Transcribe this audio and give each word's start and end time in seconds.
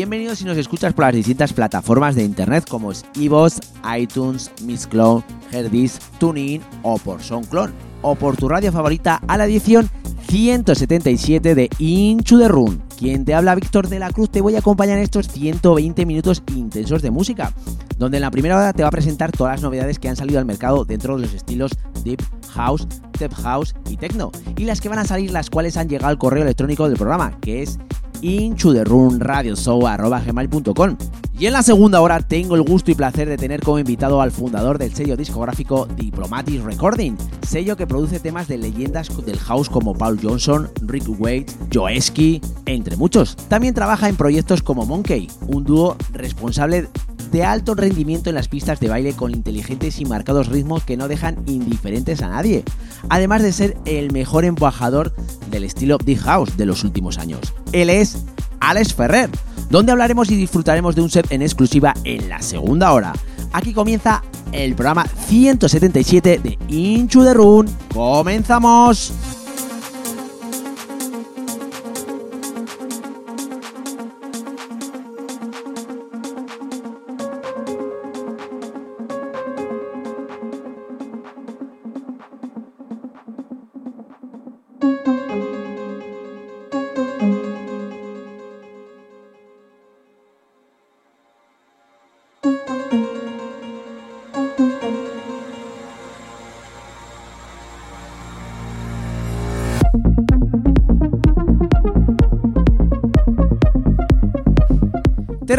bienvenidos 0.00 0.38
si 0.38 0.46
nos 0.46 0.56
escuchas 0.56 0.94
por 0.94 1.04
las 1.04 1.14
distintas 1.14 1.52
plataformas 1.52 2.14
de 2.14 2.24
internet 2.24 2.64
como 2.66 2.90
es 2.90 3.04
iVoox, 3.16 3.58
iTunes, 3.98 4.50
Mixcloud, 4.62 5.22
Herdis, 5.52 5.98
TuneIn 6.18 6.62
o 6.82 6.96
por 6.96 7.22
SoundCloud 7.22 7.68
o 8.00 8.14
por 8.14 8.34
tu 8.34 8.48
radio 8.48 8.72
favorita 8.72 9.20
a 9.28 9.36
la 9.36 9.44
edición 9.44 9.90
177 10.26 11.54
de 11.54 11.68
Inchu 11.76 12.38
the 12.38 12.48
Run. 12.48 12.82
Quien 12.98 13.26
te 13.26 13.34
habla 13.34 13.54
Víctor 13.54 13.88
de 13.88 13.98
la 13.98 14.10
Cruz 14.10 14.30
te 14.30 14.40
voy 14.40 14.56
a 14.56 14.60
acompañar 14.60 14.96
en 14.96 15.04
estos 15.04 15.28
120 15.28 16.06
minutos 16.06 16.42
intensos 16.56 17.02
de 17.02 17.10
música, 17.10 17.52
donde 17.98 18.16
en 18.16 18.22
la 18.22 18.30
primera 18.30 18.56
hora 18.56 18.72
te 18.72 18.82
va 18.82 18.88
a 18.88 18.92
presentar 18.92 19.32
todas 19.32 19.56
las 19.56 19.62
novedades 19.62 19.98
que 19.98 20.08
han 20.08 20.16
salido 20.16 20.38
al 20.38 20.46
mercado 20.46 20.86
dentro 20.86 21.16
de 21.16 21.26
los 21.26 21.34
estilos 21.34 21.72
Deep 22.04 22.22
House, 22.54 22.88
Tech 23.18 23.34
House 23.34 23.74
y 23.90 23.98
Techno, 23.98 24.32
y 24.56 24.64
las 24.64 24.80
que 24.80 24.88
van 24.88 24.98
a 24.98 25.04
salir 25.04 25.30
las 25.30 25.50
cuales 25.50 25.76
han 25.76 25.90
llegado 25.90 26.08
al 26.08 26.16
correo 26.16 26.42
electrónico 26.42 26.88
del 26.88 26.96
programa, 26.96 27.38
que 27.42 27.62
es 27.62 27.78
inchuderunradioshow.com. 28.22 30.96
Y 31.40 31.46
en 31.46 31.54
la 31.54 31.62
segunda 31.62 32.02
hora 32.02 32.20
tengo 32.20 32.54
el 32.54 32.62
gusto 32.62 32.90
y 32.90 32.94
placer 32.94 33.26
de 33.26 33.38
tener 33.38 33.62
como 33.62 33.78
invitado 33.78 34.20
al 34.20 34.30
fundador 34.30 34.76
del 34.76 34.94
sello 34.94 35.16
discográfico 35.16 35.88
Diplomatic 35.96 36.62
Recording, 36.62 37.16
sello 37.40 37.78
que 37.78 37.86
produce 37.86 38.20
temas 38.20 38.46
de 38.46 38.58
leyendas 38.58 39.08
del 39.24 39.38
house 39.38 39.70
como 39.70 39.94
Paul 39.94 40.20
Johnson, 40.22 40.68
Rick 40.82 41.08
Wade, 41.18 41.46
Joeski, 41.72 42.42
entre 42.66 42.96
muchos. 42.96 43.36
También 43.48 43.72
trabaja 43.72 44.10
en 44.10 44.16
proyectos 44.16 44.62
como 44.62 44.84
Monkey, 44.84 45.28
un 45.46 45.64
dúo 45.64 45.96
responsable 46.12 46.88
de 47.30 47.44
alto 47.44 47.74
rendimiento 47.74 48.30
en 48.30 48.34
las 48.34 48.48
pistas 48.48 48.80
de 48.80 48.88
baile 48.88 49.14
con 49.14 49.32
inteligentes 49.32 50.00
y 50.00 50.04
marcados 50.04 50.48
ritmos 50.48 50.84
que 50.84 50.96
no 50.96 51.08
dejan 51.08 51.42
indiferentes 51.46 52.22
a 52.22 52.28
nadie, 52.28 52.64
además 53.08 53.42
de 53.42 53.52
ser 53.52 53.76
el 53.84 54.12
mejor 54.12 54.44
embajador 54.44 55.14
del 55.50 55.64
estilo 55.64 55.98
Deep 55.98 56.20
House 56.20 56.56
de 56.56 56.66
los 56.66 56.84
últimos 56.84 57.18
años. 57.18 57.40
Él 57.72 57.90
es 57.90 58.24
Alex 58.60 58.94
Ferrer, 58.94 59.30
donde 59.70 59.92
hablaremos 59.92 60.30
y 60.30 60.36
disfrutaremos 60.36 60.94
de 60.94 61.02
un 61.02 61.10
set 61.10 61.30
en 61.30 61.42
exclusiva 61.42 61.94
en 62.04 62.28
la 62.28 62.42
segunda 62.42 62.92
hora. 62.92 63.12
Aquí 63.52 63.72
comienza 63.72 64.22
el 64.52 64.74
programa 64.74 65.06
177 65.06 66.40
de 66.42 66.58
Inchu 66.68 67.24
the 67.24 67.34
Run. 67.34 67.68
¡Comenzamos! 67.92 69.39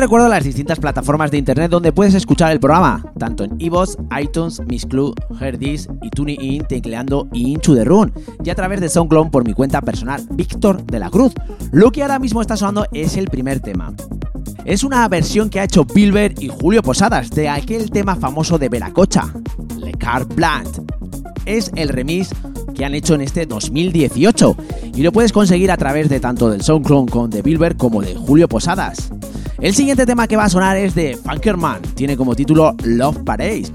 Recuerdo 0.02 0.28
las 0.28 0.44
distintas 0.44 0.80
plataformas 0.80 1.30
de 1.30 1.38
internet 1.38 1.70
donde 1.70 1.94
puedes 1.94 2.16
escuchar 2.16 2.52
el 2.52 2.60
programa, 2.60 3.06
tanto 3.20 3.44
en 3.44 3.56
iVoox, 3.60 3.98
iTunes, 4.20 4.60
Miss 4.66 4.88
Club, 4.88 5.14
Herdis 5.40 5.88
y 6.02 6.10
TuneIn 6.10 6.64
tecleando 6.64 7.28
Into 7.34 7.76
the 7.76 7.86
Run, 7.86 8.12
y 8.44 8.50
a 8.50 8.56
través 8.56 8.82
de 8.82 8.90
SoundCloud 8.90 9.30
por 9.30 9.46
mi 9.46 9.54
cuenta 9.54 9.80
personal, 9.82 10.26
Víctor 10.32 10.84
de 10.84 10.98
la 10.98 11.12
Cruz. 11.12 11.34
Lo 11.72 11.92
que 11.92 12.02
ahora 12.02 12.18
mismo 12.18 12.42
está 12.42 12.58
sonando 12.58 12.88
es 12.94 13.16
el 13.16 13.28
primer 13.28 13.60
tema. 13.60 13.94
Es 14.66 14.84
una 14.84 15.08
versión 15.08 15.52
que 15.52 15.60
ha 15.60 15.66
hecho 15.66 15.86
Bilber 15.86 16.34
y 16.42 16.48
Julio 16.48 16.82
Posadas 16.82 17.30
de 17.30 17.48
aquel 17.48 17.92
tema 17.92 18.16
famoso 18.16 18.58
de 18.58 18.70
Veracocha, 18.70 19.32
Le 19.78 19.92
Car 19.92 20.28
Plant. 20.28 20.80
Es 21.46 21.72
el 21.76 21.90
remix 21.90 22.32
que 22.74 22.86
han 22.86 22.96
hecho 22.96 23.14
en 23.14 23.22
este 23.22 23.46
2018 23.46 24.56
y 24.96 25.04
lo 25.04 25.12
puedes 25.12 25.32
conseguir 25.32 25.70
a 25.70 25.78
través 25.78 26.10
de 26.10 26.20
tanto 26.20 26.50
del 26.50 26.64
SoundCloud 26.64 27.10
con 27.10 27.30
de 27.30 27.44
Bilber 27.44 27.78
como 27.78 28.02
de 28.02 28.16
Julio 28.16 28.48
Posadas. 28.48 29.12
El 29.62 29.76
siguiente 29.76 30.08
tema 30.08 30.28
que 30.28 30.36
va 30.36 30.46
a 30.46 30.50
sonar 30.50 30.76
es 30.76 30.96
de 30.96 31.16
Funkerman, 31.16 31.84
tiene 31.94 32.18
como 32.18 32.36
título 32.36 32.76
Love 32.84 33.20
Parade 33.24 33.70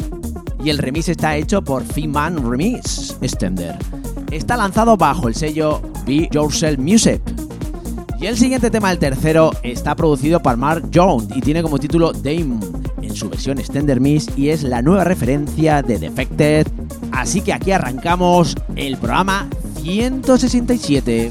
y 0.65 0.71
el 0.71 0.79
remix 0.79 1.09
está 1.09 1.37
hecho 1.37 1.63
por 1.63 1.85
Finman 1.85 2.51
Remix 2.51 3.17
Extender. 3.21 3.77
Está 4.33 4.57
lanzado 4.57 4.97
bajo 4.97 5.29
el 5.29 5.37
sello 5.37 5.81
Be 6.05 6.29
Yourself 6.33 6.81
Music. 6.81 7.23
Y 8.19 8.27
el 8.27 8.37
siguiente 8.37 8.69
tema, 8.69 8.91
el 8.91 8.99
tercero, 8.99 9.53
está 9.63 9.95
producido 9.95 10.43
por 10.43 10.57
Mark 10.57 10.91
Jones 10.93 11.29
y 11.37 11.41
tiene 11.41 11.63
como 11.63 11.79
título 11.79 12.13
Dame 12.13 12.59
en 13.03 13.15
su 13.15 13.29
versión 13.29 13.59
Extender 13.59 14.01
Mix 14.01 14.27
y 14.37 14.49
es 14.49 14.65
la 14.65 14.83
nueva 14.83 15.05
referencia 15.05 15.83
de 15.83 16.01
Defected. 16.01 16.67
Así 17.13 17.43
que 17.43 17.53
aquí 17.53 17.71
arrancamos 17.71 18.57
el 18.75 18.97
programa 18.97 19.47
167. 19.83 21.31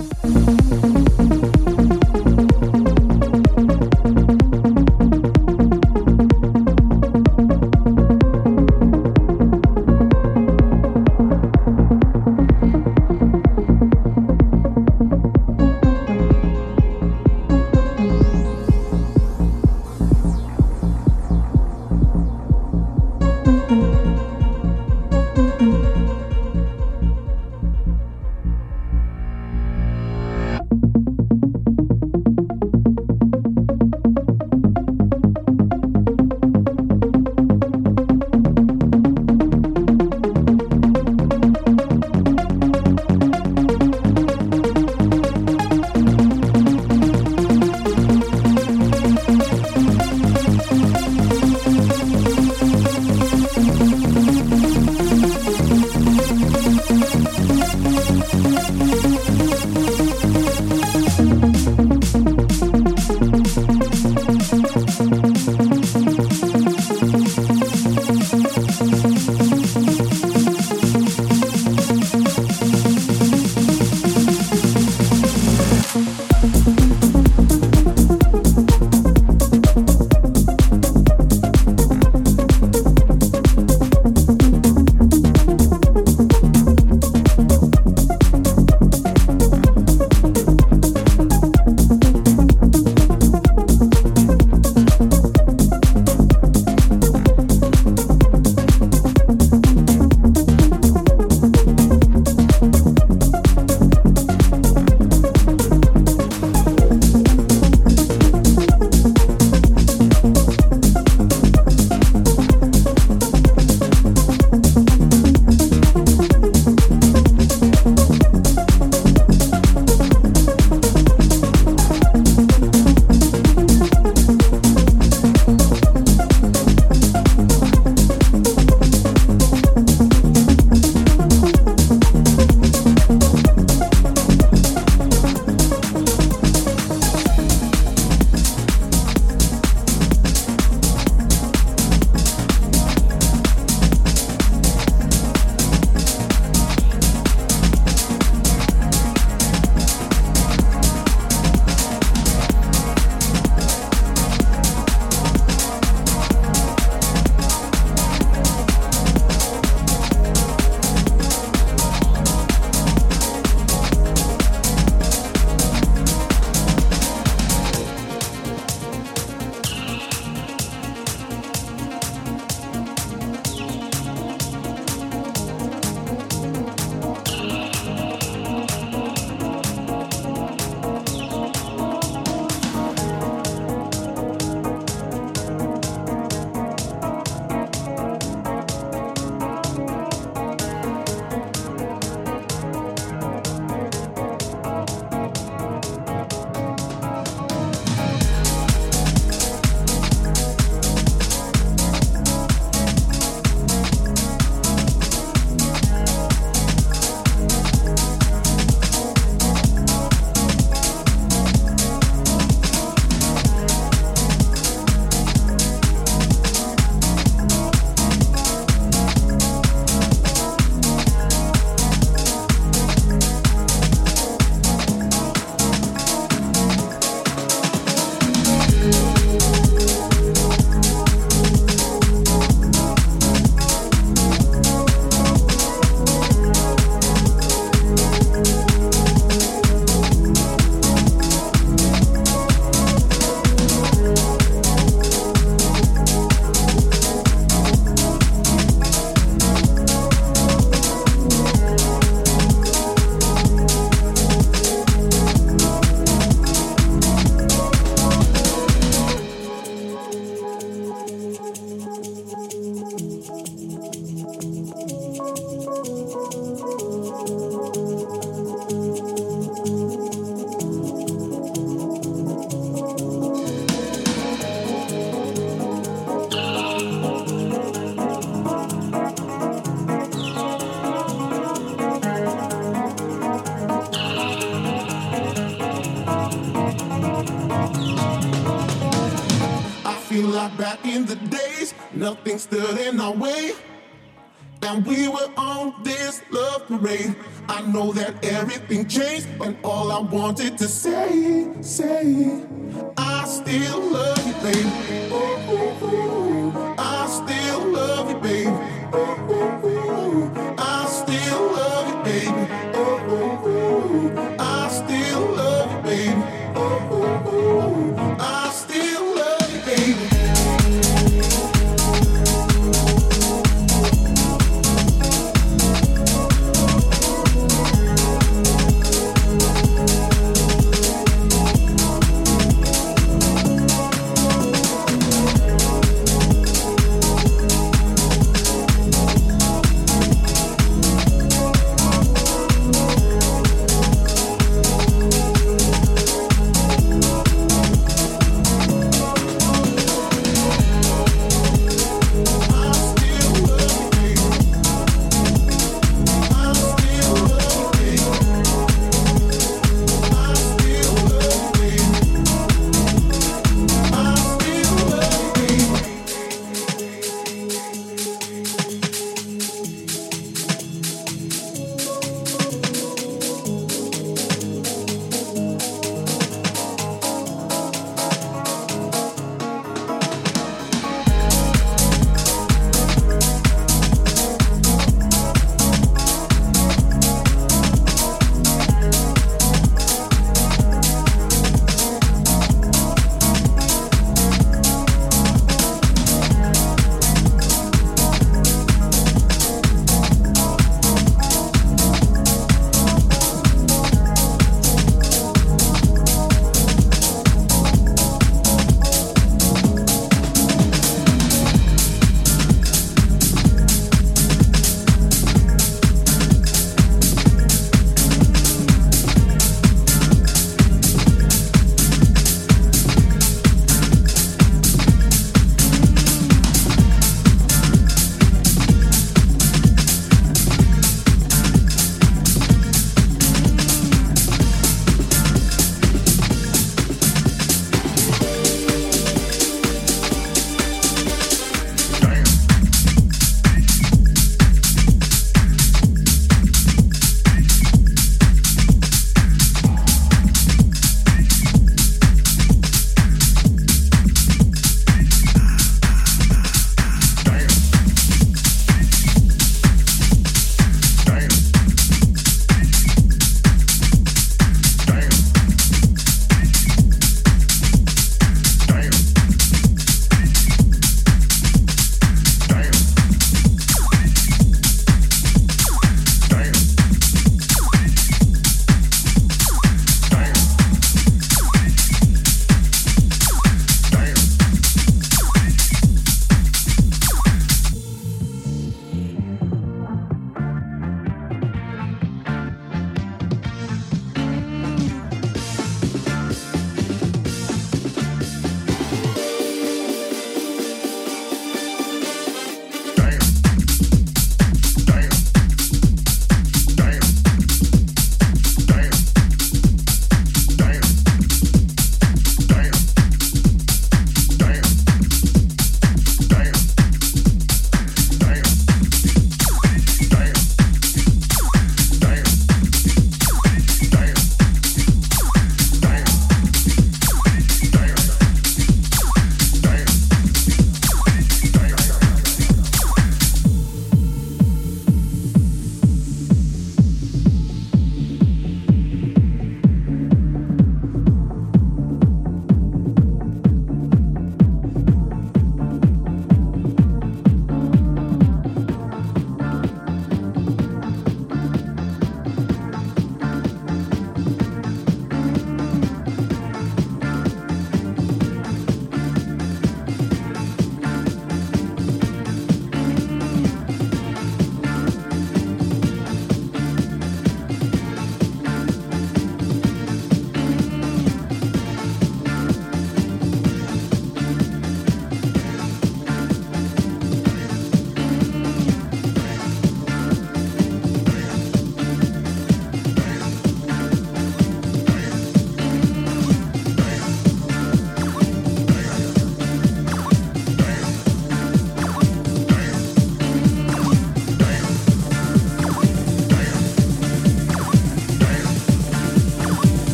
Nothing 292.06 292.38
stood 292.38 292.78
in 292.78 293.00
our 293.00 293.14
way. 293.14 293.25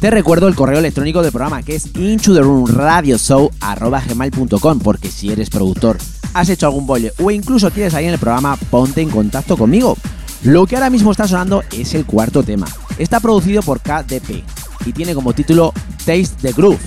Te 0.00 0.10
recuerdo 0.10 0.48
el 0.48 0.54
correo 0.54 0.78
electrónico 0.78 1.20
del 1.20 1.30
programa 1.30 1.62
que 1.62 1.74
es 1.76 1.94
into 1.94 2.32
the 2.32 2.40
room 2.40 2.66
radio 2.66 3.18
gmail.com 3.18 4.78
porque 4.78 5.10
si 5.10 5.30
eres 5.30 5.50
productor, 5.50 5.98
has 6.32 6.48
hecho 6.48 6.64
algún 6.64 6.86
bolle 6.86 7.12
o 7.22 7.30
incluso 7.30 7.70
quieres 7.70 7.92
salir 7.92 8.08
en 8.08 8.14
el 8.14 8.18
programa, 8.18 8.56
ponte 8.70 9.02
en 9.02 9.10
contacto 9.10 9.58
conmigo. 9.58 9.98
Lo 10.42 10.66
que 10.66 10.76
ahora 10.76 10.88
mismo 10.88 11.10
está 11.10 11.28
sonando 11.28 11.62
es 11.70 11.92
el 11.92 12.06
cuarto 12.06 12.42
tema. 12.42 12.66
Está 12.96 13.20
producido 13.20 13.60
por 13.60 13.80
KDP 13.80 14.42
y 14.86 14.92
tiene 14.94 15.14
como 15.14 15.34
título 15.34 15.74
Taste 15.98 16.30
the 16.40 16.52
Groove 16.52 16.80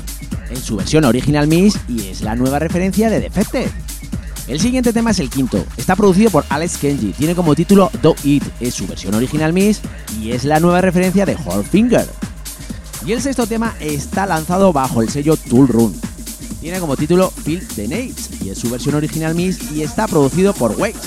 en 0.50 0.58
su 0.58 0.78
versión 0.78 1.06
original 1.06 1.46
Miss 1.46 1.78
y 1.88 2.08
es 2.08 2.22
la 2.22 2.36
nueva 2.36 2.58
referencia 2.58 3.12
de 3.12 3.20
Defected. 3.20 3.70
El 4.48 4.60
siguiente 4.60 4.92
tema 4.92 5.12
es 5.12 5.20
el 5.20 5.30
quinto. 5.30 5.64
Está 5.78 5.96
producido 5.96 6.32
por 6.32 6.46
Alex 6.50 6.78
Kenji. 6.78 7.14
Tiene 7.14 7.36
como 7.36 7.54
título 7.54 7.92
Do 8.02 8.16
It. 8.24 8.44
Es 8.60 8.74
su 8.74 8.88
versión 8.88 9.14
original 9.14 9.54
Miss 9.54 9.82
y 10.20 10.32
es 10.32 10.46
la 10.46 10.60
nueva 10.60 10.82
referencia 10.82 11.28
de 11.28 11.38
Finger. 11.70 12.08
Y 13.06 13.12
el 13.12 13.22
sexto 13.22 13.46
tema 13.46 13.76
está 13.82 14.26
lanzado 14.26 14.72
bajo 14.72 15.02
el 15.02 15.10
sello 15.10 15.36
Tool 15.36 15.68
Run. 15.68 15.94
Tiene 16.62 16.80
como 16.80 16.96
título 16.96 17.30
Feel 17.30 17.68
the 17.76 17.88
Nates 17.88 18.30
y 18.42 18.50
es 18.50 18.58
su 18.58 18.70
versión 18.70 18.96
original 18.96 19.36
Miss 19.36 19.72
y 19.74 19.82
está 19.82 20.08
producido 20.08 20.54
por 20.54 20.72
Waze. 20.80 21.00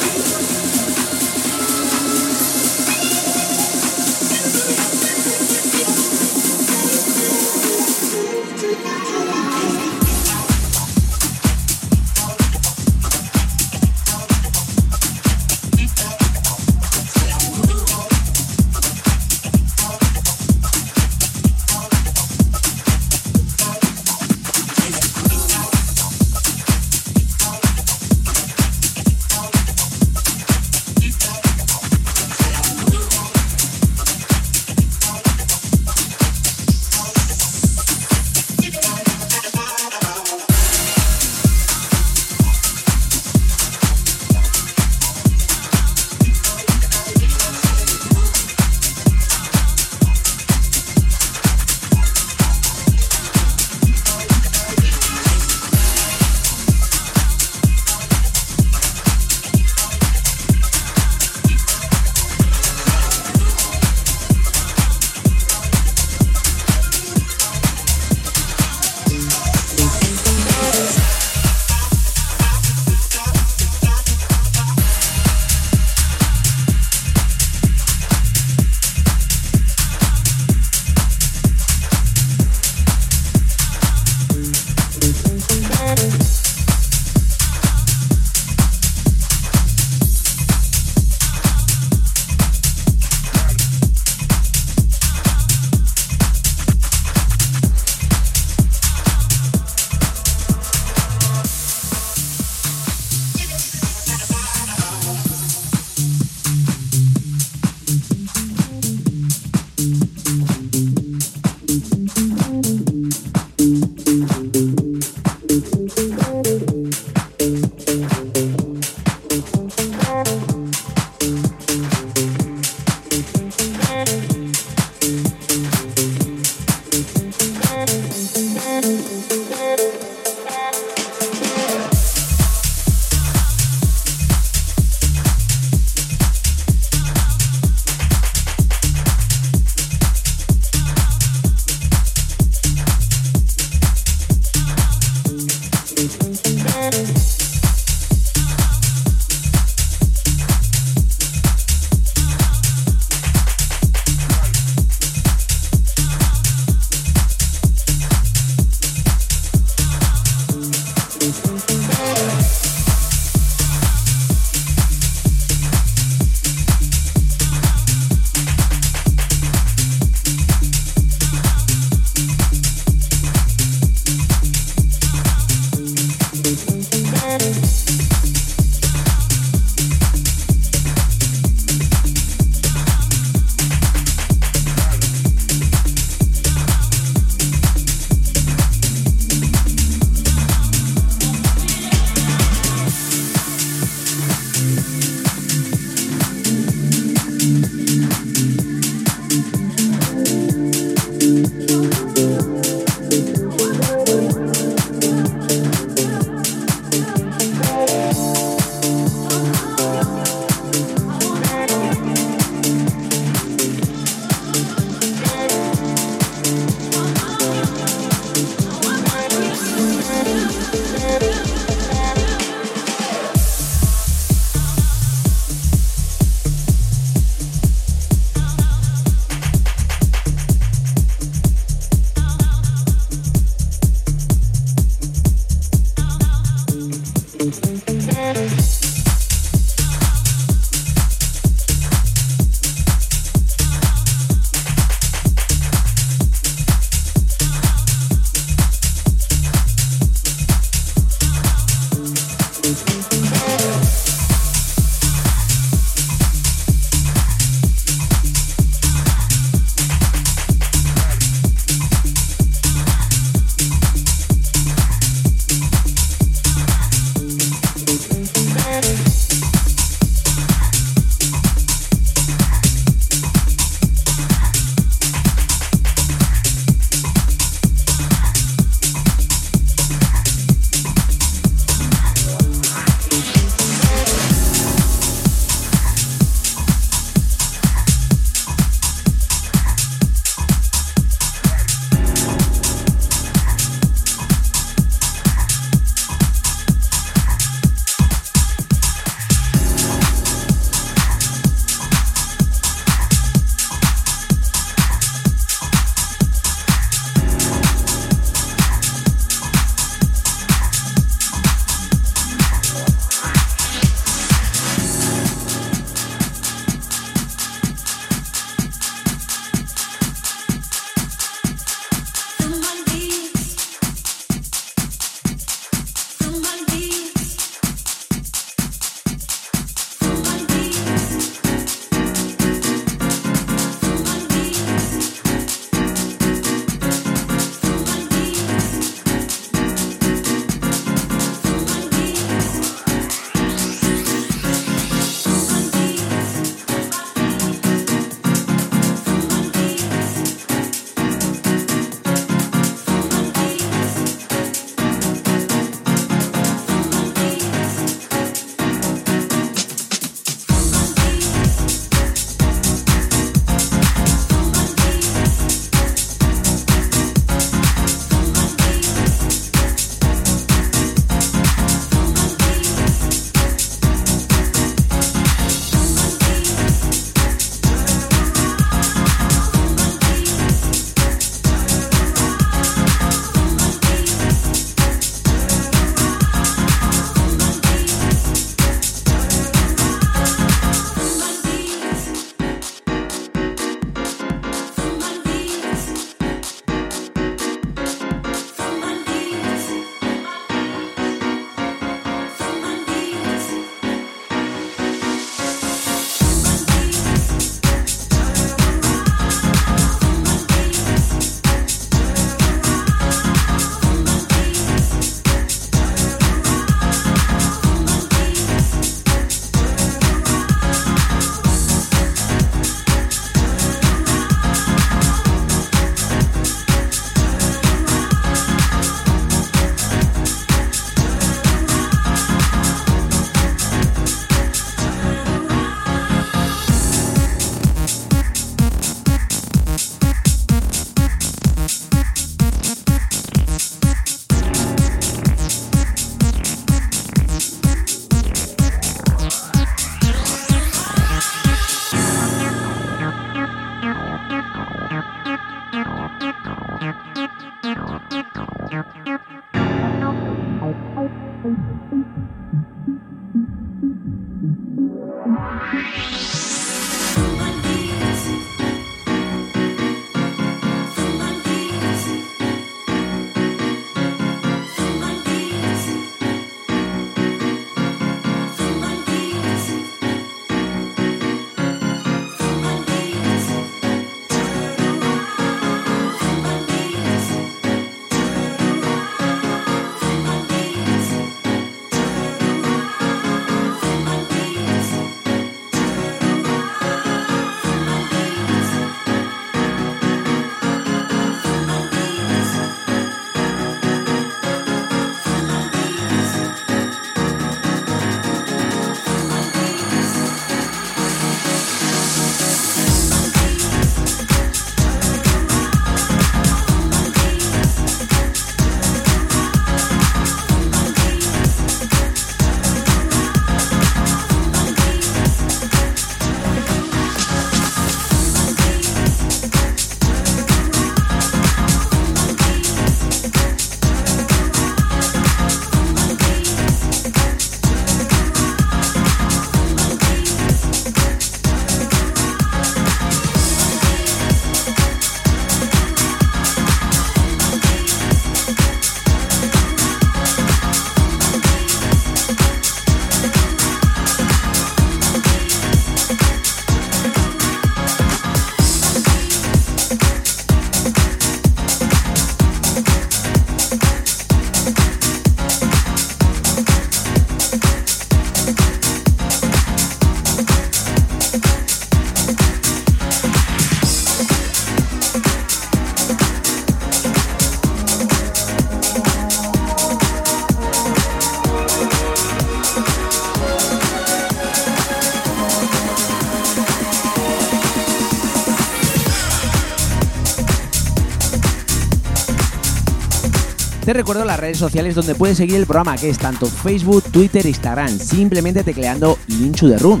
Recuerdo 593.98 594.24
las 594.24 594.38
redes 594.38 594.58
sociales 594.58 594.94
donde 594.94 595.16
puedes 595.16 595.38
seguir 595.38 595.56
el 595.56 595.66
programa, 595.66 595.96
que 595.96 596.08
es 596.08 596.18
tanto 596.18 596.46
Facebook, 596.46 597.02
Twitter 597.10 597.44
Instagram, 597.44 597.98
simplemente 597.98 598.62
tecleando 598.62 599.18
Inchu 599.26 599.66
de 599.66 599.76
Run. 599.76 600.00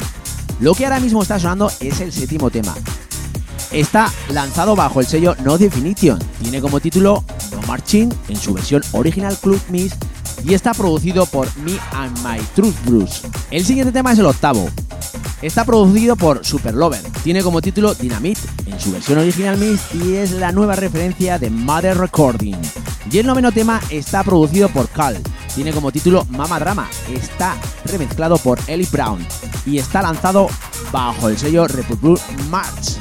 Lo 0.60 0.72
que 0.72 0.84
ahora 0.84 1.00
mismo 1.00 1.20
está 1.20 1.40
sonando 1.40 1.68
es 1.80 2.00
el 2.00 2.12
séptimo 2.12 2.48
tema. 2.48 2.76
Está 3.72 4.12
lanzado 4.30 4.76
bajo 4.76 5.00
el 5.00 5.06
sello 5.08 5.34
No 5.42 5.58
Definition, 5.58 6.16
tiene 6.40 6.60
como 6.60 6.78
título 6.78 7.24
No 7.50 7.60
Marching 7.66 8.08
en 8.28 8.36
su 8.36 8.54
versión 8.54 8.84
original 8.92 9.36
Club 9.36 9.60
Miss 9.68 9.94
y 10.44 10.54
está 10.54 10.74
producido 10.74 11.26
por 11.26 11.48
Me 11.58 11.72
and 11.90 12.16
My 12.18 12.40
Truth 12.54 12.76
Blues. 12.84 13.22
El 13.50 13.64
siguiente 13.64 13.90
tema 13.90 14.12
es 14.12 14.20
el 14.20 14.26
octavo. 14.26 14.70
Está 15.42 15.64
producido 15.64 16.14
por 16.14 16.46
Super 16.46 16.74
Lover, 16.74 17.02
tiene 17.24 17.42
como 17.42 17.60
título 17.60 17.94
Dynamite 17.94 18.40
en 18.66 18.78
su 18.78 18.92
versión 18.92 19.18
original 19.18 19.58
Miss 19.58 19.80
y 19.92 20.14
es 20.14 20.30
la 20.30 20.52
nueva 20.52 20.76
referencia 20.76 21.36
de 21.40 21.50
Mother 21.50 21.98
Recording. 21.98 22.56
Y 23.10 23.18
el 23.18 23.26
noveno 23.26 23.52
tema 23.52 23.80
está 23.88 24.22
producido 24.22 24.68
por 24.68 24.88
Cal. 24.88 25.18
Tiene 25.54 25.72
como 25.72 25.90
título 25.90 26.26
Mama 26.28 26.58
Drama. 26.58 26.88
Está 27.10 27.56
remezclado 27.86 28.36
por 28.36 28.58
Ellie 28.66 28.88
Brown 28.92 29.26
y 29.64 29.78
está 29.78 30.02
lanzado 30.02 30.48
bajo 30.92 31.28
el 31.30 31.38
sello 31.38 31.66
Republic 31.66 32.20
March. 32.50 32.97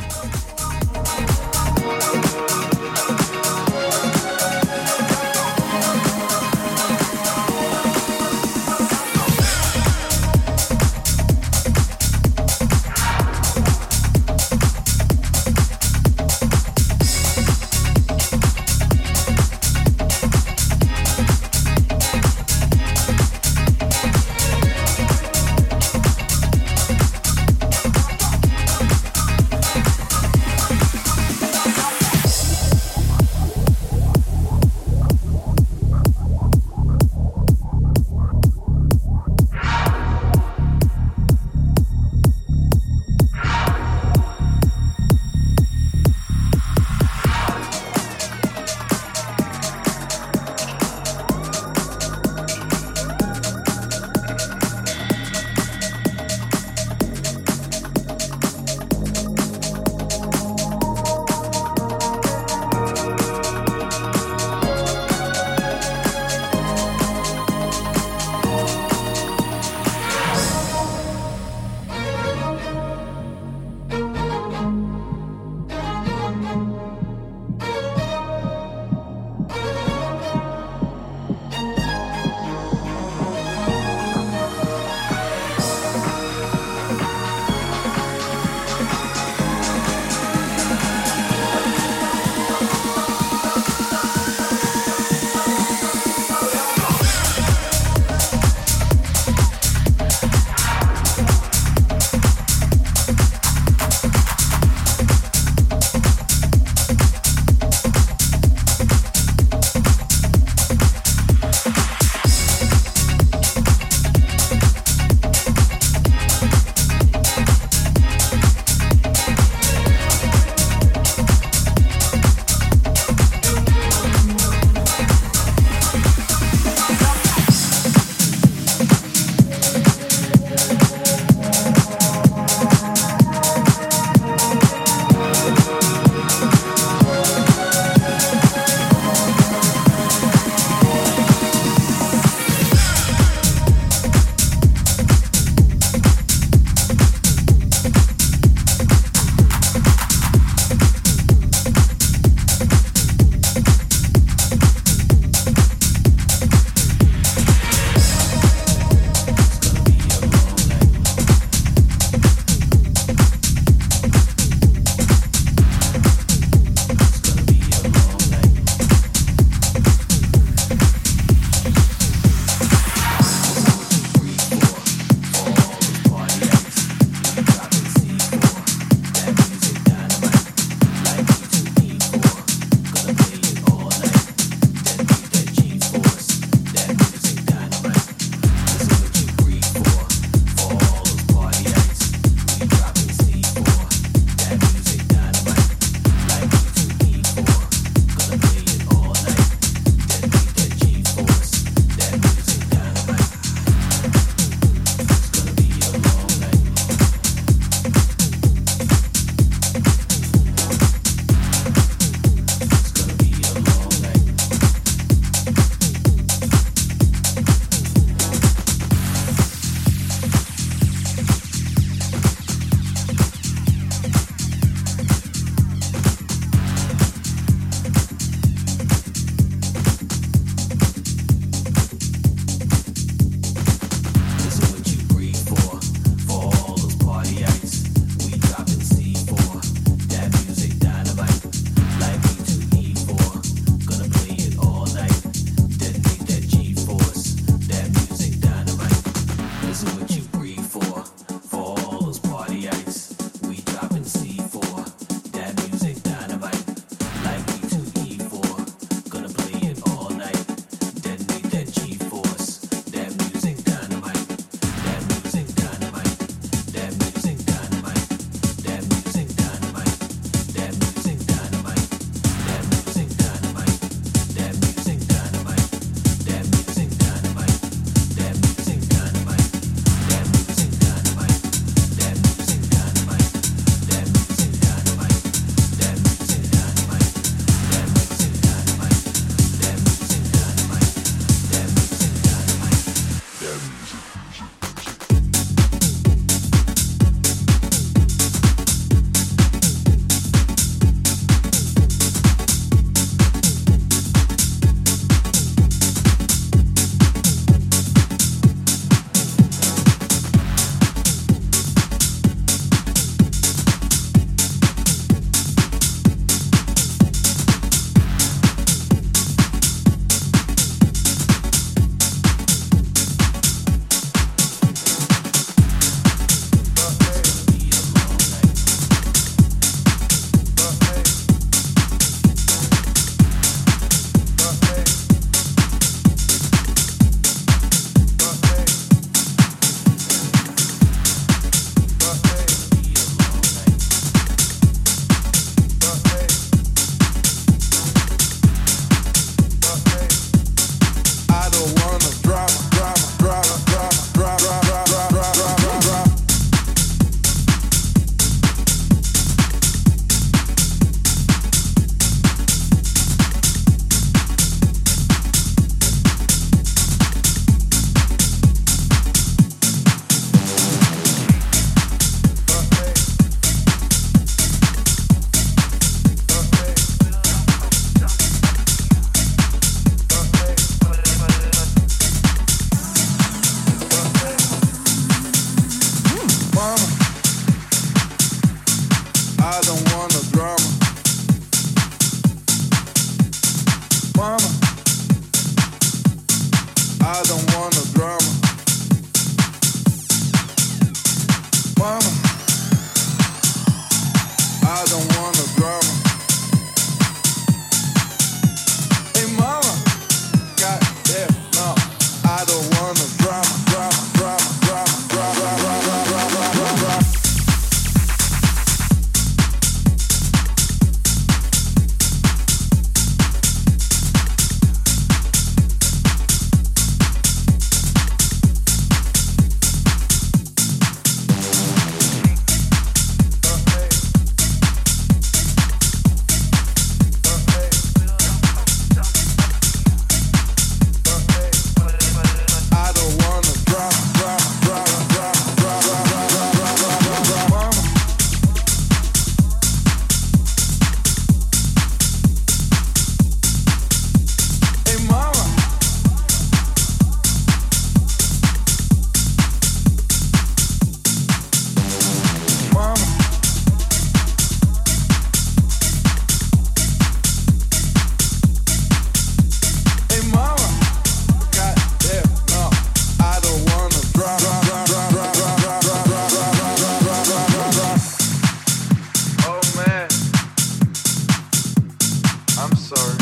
I'm 482.69 482.75
sorry. 482.75 483.17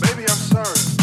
Baby, 0.00 0.22
I'm 0.22 0.64
sorry. 0.64 0.95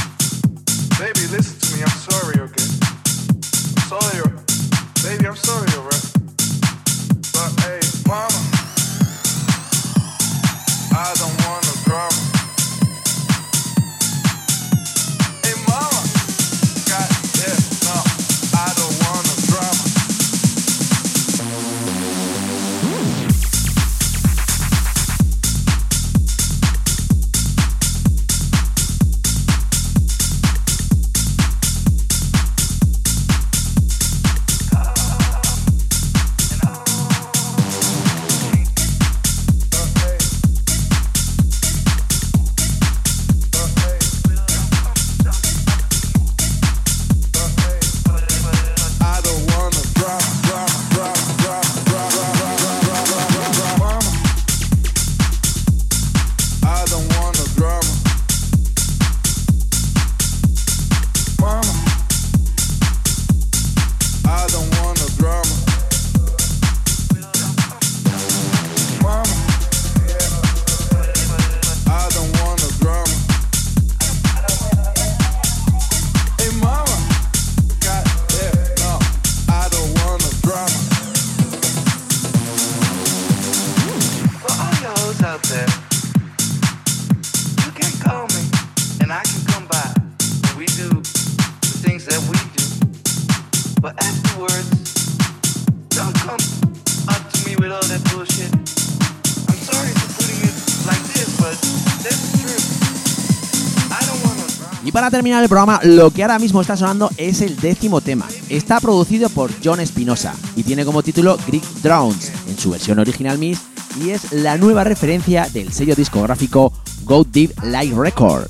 Terminar 105.23 105.43
el 105.43 105.47
programa, 105.47 105.79
lo 105.83 106.11
que 106.11 106.21
ahora 106.21 106.37
mismo 106.37 106.59
está 106.59 106.75
sonando 106.75 107.09
es 107.15 107.39
el 107.39 107.55
décimo 107.55 108.01
tema. 108.01 108.27
Está 108.49 108.81
producido 108.81 109.29
por 109.29 109.49
John 109.63 109.79
Espinosa 109.79 110.35
y 110.57 110.63
tiene 110.63 110.83
como 110.83 111.01
título 111.01 111.37
Greek 111.47 111.63
Drowns 111.81 112.29
en 112.49 112.57
su 112.57 112.71
versión 112.71 112.99
original 112.99 113.37
Miss 113.37 113.61
y 114.03 114.09
es 114.09 114.33
la 114.33 114.57
nueva 114.57 114.83
referencia 114.83 115.47
del 115.53 115.71
sello 115.71 115.95
discográfico 115.95 116.73
Go 117.05 117.23
Deep 117.23 117.53
Light 117.63 117.93
Record. 117.93 118.49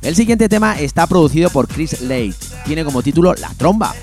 El 0.00 0.16
siguiente 0.16 0.48
tema 0.48 0.76
está 0.76 1.06
producido 1.06 1.50
por 1.50 1.68
Chris 1.68 2.00
Lake, 2.00 2.34
tiene 2.64 2.84
como 2.84 3.00
título 3.04 3.32
La 3.34 3.50
Tromba. 3.50 3.94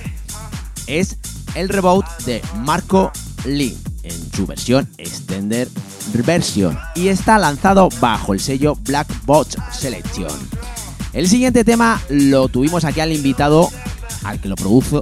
Es 0.87 1.17
el 1.53 1.67
reboot 1.67 2.05
de 2.23 2.41
Marco 2.59 3.11
Lee 3.43 3.77
en 4.03 4.31
su 4.31 4.47
versión 4.47 4.87
Extender 4.97 5.67
Version 6.25 6.79
y 6.95 7.09
está 7.09 7.37
lanzado 7.37 7.89
bajo 7.99 8.33
el 8.33 8.39
sello 8.39 8.77
Black 8.85 9.09
Box 9.25 9.57
Selection. 9.73 10.58
El 11.13 11.27
siguiente 11.27 11.63
tema 11.63 12.01
lo 12.09 12.49
tuvimos 12.49 12.85
aquí 12.85 12.99
al 12.99 13.11
invitado, 13.11 13.69
al 14.23 14.39
que 14.39 14.47
lo 14.47 14.55
produjo. 14.55 15.01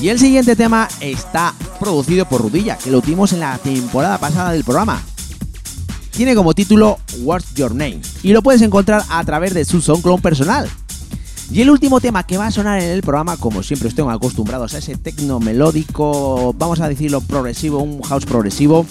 Y 0.00 0.08
el 0.08 0.18
siguiente 0.18 0.56
tema 0.56 0.88
está 1.00 1.54
producido 1.78 2.26
por 2.26 2.40
Rudilla, 2.40 2.78
que 2.78 2.90
lo 2.90 3.02
tuvimos 3.02 3.34
en 3.34 3.40
la 3.40 3.58
temporada 3.58 4.18
pasada 4.18 4.52
del 4.52 4.64
programa. 4.64 5.02
Tiene 6.10 6.34
como 6.34 6.54
título 6.54 6.98
What's 7.20 7.54
Your 7.54 7.72
Name 7.72 8.00
y 8.22 8.32
lo 8.32 8.42
puedes 8.42 8.62
encontrar 8.62 9.04
a 9.08 9.22
través 9.24 9.52
de 9.52 9.64
su 9.64 9.80
SoundCloud 9.80 10.20
personal. 10.20 10.68
Y 11.52 11.60
el 11.60 11.70
último 11.70 12.00
tema 12.00 12.24
que 12.24 12.38
va 12.38 12.46
a 12.46 12.50
sonar 12.50 12.80
en 12.80 12.90
el 12.90 13.02
programa, 13.02 13.36
como 13.36 13.62
siempre 13.62 13.88
estén 13.88 14.08
acostumbrados 14.08 14.72
a 14.74 14.78
ese 14.78 14.96
tecno 14.96 15.40
melódico, 15.40 16.54
vamos 16.56 16.80
a 16.80 16.88
decirlo 16.88 17.20
progresivo, 17.20 17.78
un 17.78 18.00
house 18.02 18.24
progresivo, 18.24 18.86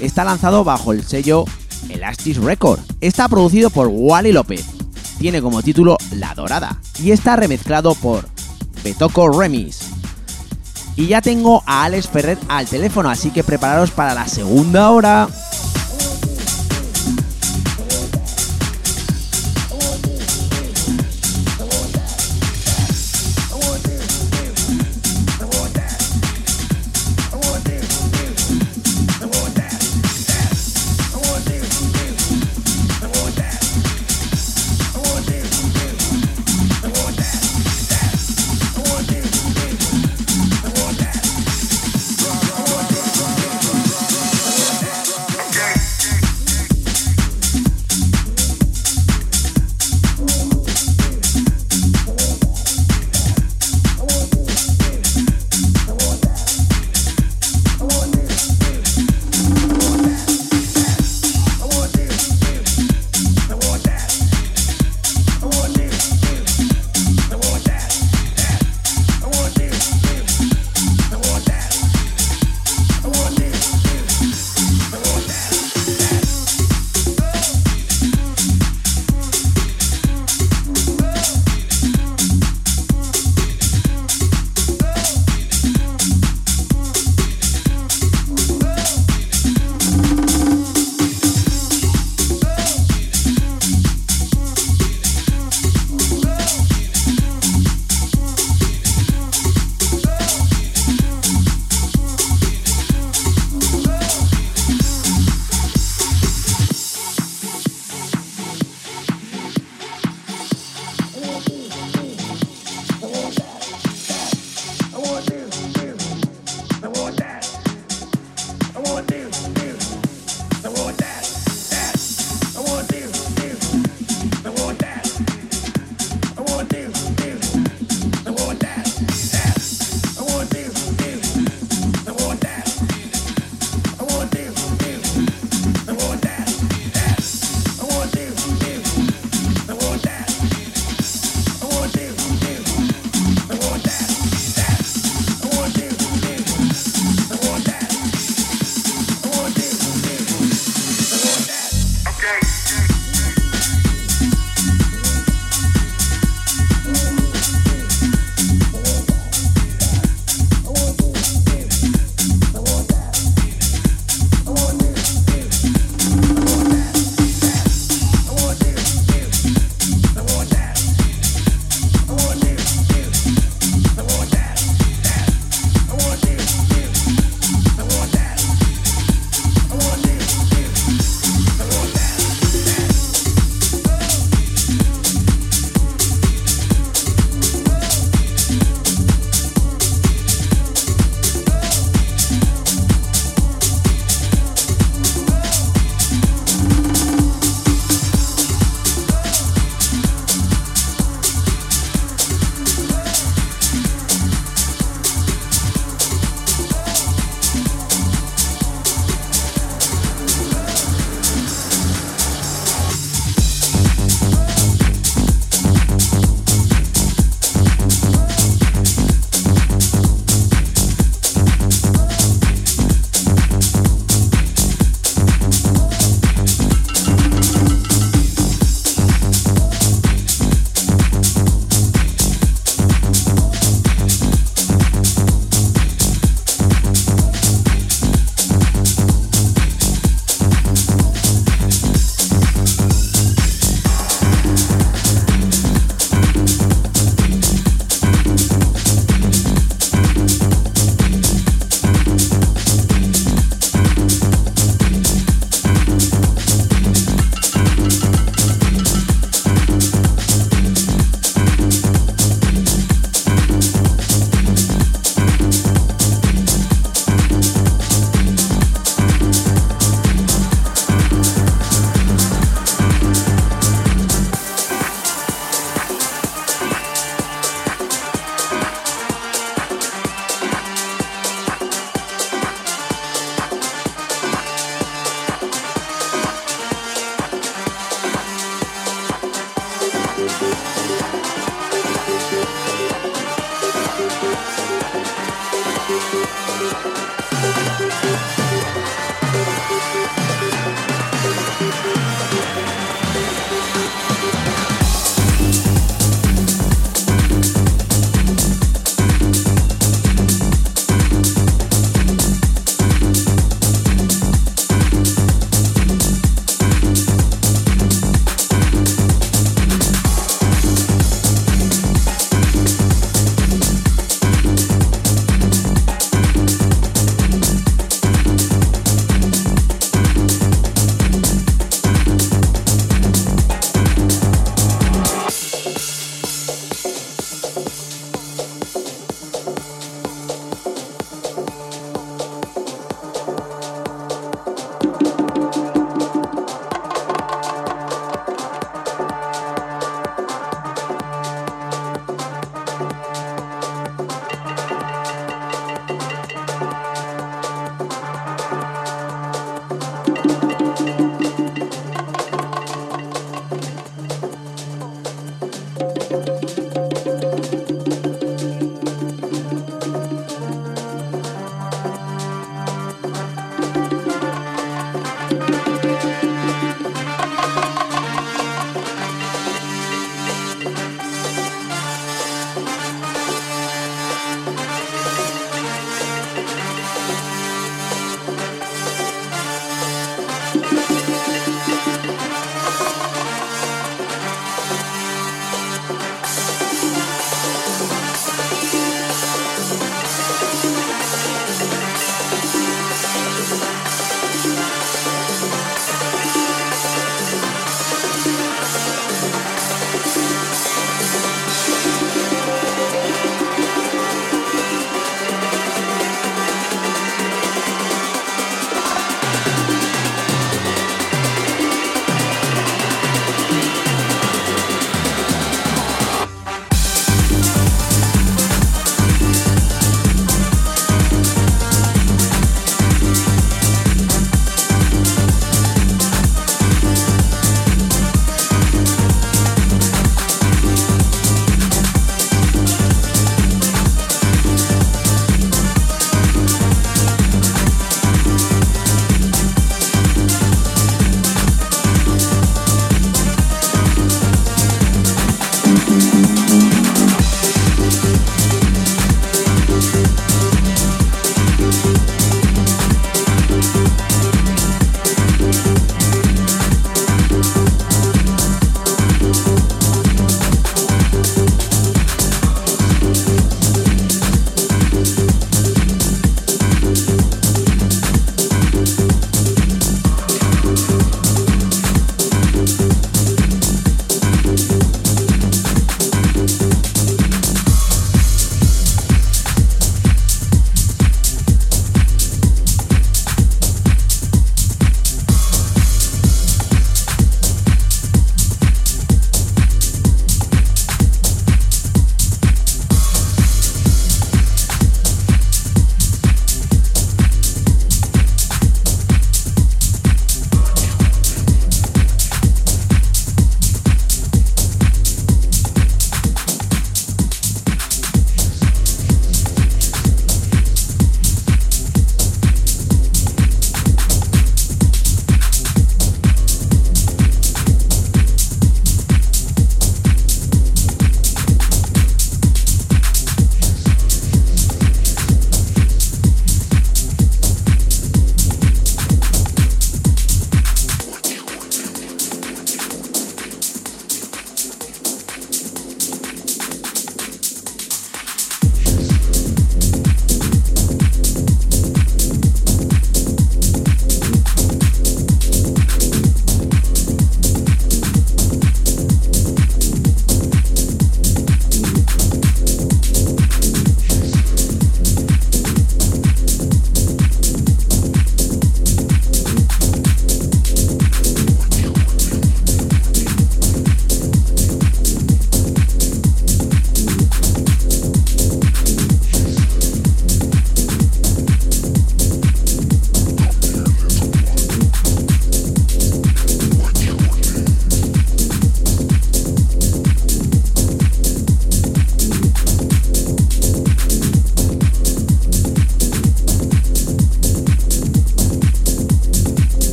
está 0.00 0.24
lanzado 0.24 0.64
bajo 0.64 0.92
el 0.92 1.04
sello 1.04 1.44
Elastis 1.90 2.38
Record. 2.38 2.80
Está 3.00 3.28
producido 3.28 3.70
por 3.70 3.88
Wally 3.90 4.32
López. 4.32 4.64
Tiene 5.18 5.40
como 5.40 5.62
título 5.62 5.96
La 6.12 6.34
Dorada 6.34 6.80
y 7.02 7.12
está 7.12 7.36
remezclado 7.36 7.94
por 7.94 8.28
Betoco 8.82 9.28
Remis. 9.28 9.90
Y 10.96 11.06
ya 11.06 11.20
tengo 11.20 11.62
a 11.66 11.84
Alex 11.84 12.08
Ferrer 12.08 12.38
al 12.48 12.66
teléfono, 12.66 13.10
así 13.10 13.30
que 13.30 13.42
prepararos 13.42 13.90
para 13.90 14.14
la 14.14 14.28
segunda 14.28 14.90
hora. 14.90 15.28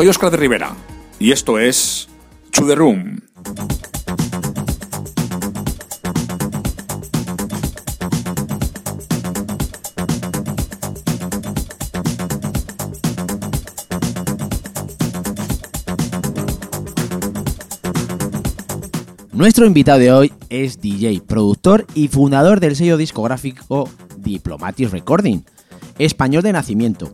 Soy 0.00 0.08
Oscar 0.08 0.30
de 0.30 0.38
Rivera 0.38 0.74
y 1.18 1.30
esto 1.30 1.58
es 1.58 2.08
To 2.52 2.66
The 2.66 2.74
Room. 2.74 3.20
Nuestro 19.32 19.66
invitado 19.66 19.98
de 19.98 20.12
hoy 20.12 20.32
es 20.48 20.80
DJ, 20.80 21.20
productor 21.26 21.84
y 21.94 22.08
fundador 22.08 22.60
del 22.60 22.74
sello 22.74 22.96
discográfico 22.96 23.86
Diplomatic 24.16 24.90
Recording, 24.92 25.40
español 25.98 26.42
de 26.42 26.54
nacimiento. 26.54 27.12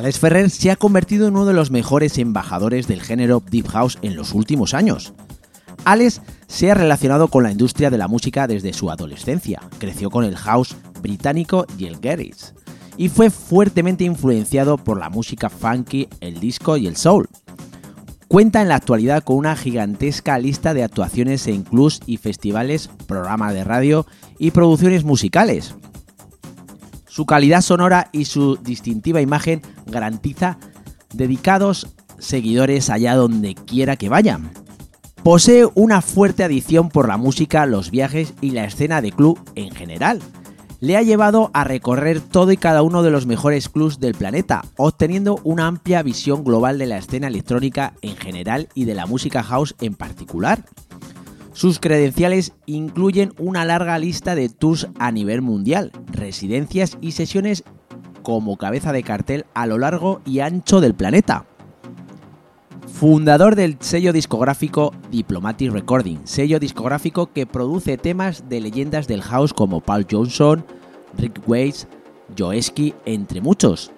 Alex 0.00 0.18
Ferrer 0.18 0.48
se 0.48 0.70
ha 0.70 0.76
convertido 0.76 1.28
en 1.28 1.34
uno 1.34 1.44
de 1.44 1.52
los 1.52 1.70
mejores 1.70 2.16
embajadores 2.16 2.88
del 2.88 3.02
género 3.02 3.42
Deep 3.50 3.68
House 3.68 3.98
en 4.00 4.16
los 4.16 4.32
últimos 4.32 4.72
años. 4.72 5.12
Alex 5.84 6.22
se 6.46 6.70
ha 6.70 6.74
relacionado 6.74 7.28
con 7.28 7.42
la 7.42 7.52
industria 7.52 7.90
de 7.90 7.98
la 7.98 8.08
música 8.08 8.46
desde 8.46 8.72
su 8.72 8.90
adolescencia, 8.90 9.60
creció 9.76 10.08
con 10.08 10.24
el 10.24 10.36
house 10.36 10.74
británico 11.02 11.66
y 11.76 11.84
el 11.84 11.98
garage, 12.00 12.54
y 12.96 13.10
fue 13.10 13.28
fuertemente 13.28 14.04
influenciado 14.04 14.78
por 14.78 14.98
la 14.98 15.10
música 15.10 15.50
funky, 15.50 16.08
el 16.22 16.40
disco 16.40 16.78
y 16.78 16.86
el 16.86 16.96
soul. 16.96 17.28
Cuenta 18.26 18.62
en 18.62 18.68
la 18.68 18.76
actualidad 18.76 19.22
con 19.22 19.36
una 19.36 19.54
gigantesca 19.54 20.38
lista 20.38 20.72
de 20.72 20.82
actuaciones 20.82 21.46
en 21.46 21.62
clubs 21.62 22.00
y 22.06 22.16
festivales, 22.16 22.88
programas 23.06 23.52
de 23.52 23.64
radio 23.64 24.06
y 24.38 24.52
producciones 24.52 25.04
musicales. 25.04 25.74
Su 27.10 27.26
calidad 27.26 27.60
sonora 27.60 28.08
y 28.12 28.26
su 28.26 28.54
distintiva 28.54 29.20
imagen 29.20 29.62
garantiza 29.86 30.58
dedicados 31.12 31.88
seguidores 32.20 32.88
allá 32.88 33.16
donde 33.16 33.56
quiera 33.56 33.96
que 33.96 34.08
vayan. 34.08 34.52
Posee 35.24 35.68
una 35.74 36.02
fuerte 36.02 36.44
adicción 36.44 36.88
por 36.88 37.08
la 37.08 37.16
música, 37.16 37.66
los 37.66 37.90
viajes 37.90 38.32
y 38.40 38.52
la 38.52 38.64
escena 38.64 39.02
de 39.02 39.10
club 39.10 39.40
en 39.56 39.72
general 39.72 40.20
le 40.78 40.96
ha 40.96 41.02
llevado 41.02 41.50
a 41.52 41.64
recorrer 41.64 42.20
todo 42.20 42.52
y 42.52 42.56
cada 42.56 42.82
uno 42.82 43.02
de 43.02 43.10
los 43.10 43.26
mejores 43.26 43.68
clubs 43.68 43.98
del 43.98 44.14
planeta, 44.14 44.62
obteniendo 44.76 45.38
una 45.44 45.66
amplia 45.66 46.02
visión 46.02 46.42
global 46.42 46.78
de 46.78 46.86
la 46.86 46.96
escena 46.96 47.26
electrónica 47.26 47.92
en 48.02 48.16
general 48.16 48.68
y 48.74 48.84
de 48.84 48.94
la 48.94 49.06
música 49.06 49.42
house 49.42 49.74
en 49.80 49.94
particular. 49.94 50.64
Sus 51.60 51.78
credenciales 51.78 52.54
incluyen 52.64 53.34
una 53.38 53.66
larga 53.66 53.98
lista 53.98 54.34
de 54.34 54.48
tours 54.48 54.88
a 54.98 55.12
nivel 55.12 55.42
mundial, 55.42 55.92
residencias 56.10 56.96
y 57.02 57.12
sesiones 57.12 57.64
como 58.22 58.56
cabeza 58.56 58.94
de 58.94 59.02
cartel 59.02 59.44
a 59.52 59.66
lo 59.66 59.76
largo 59.76 60.22
y 60.24 60.40
ancho 60.40 60.80
del 60.80 60.94
planeta 60.94 61.44
fundador 62.86 63.56
del 63.56 63.76
sello 63.80 64.14
discográfico 64.14 64.94
Diplomatic 65.10 65.70
Recording, 65.70 66.20
sello 66.24 66.58
discográfico 66.58 67.30
que 67.30 67.44
produce 67.44 67.98
temas 67.98 68.48
de 68.48 68.62
leyendas 68.62 69.06
del 69.06 69.20
house 69.20 69.52
como 69.52 69.82
Paul 69.82 70.06
Johnson, 70.10 70.64
Rick 71.18 71.42
Waits, 71.46 71.86
Joeski, 72.38 72.94
entre 73.04 73.42
muchos. 73.42 73.92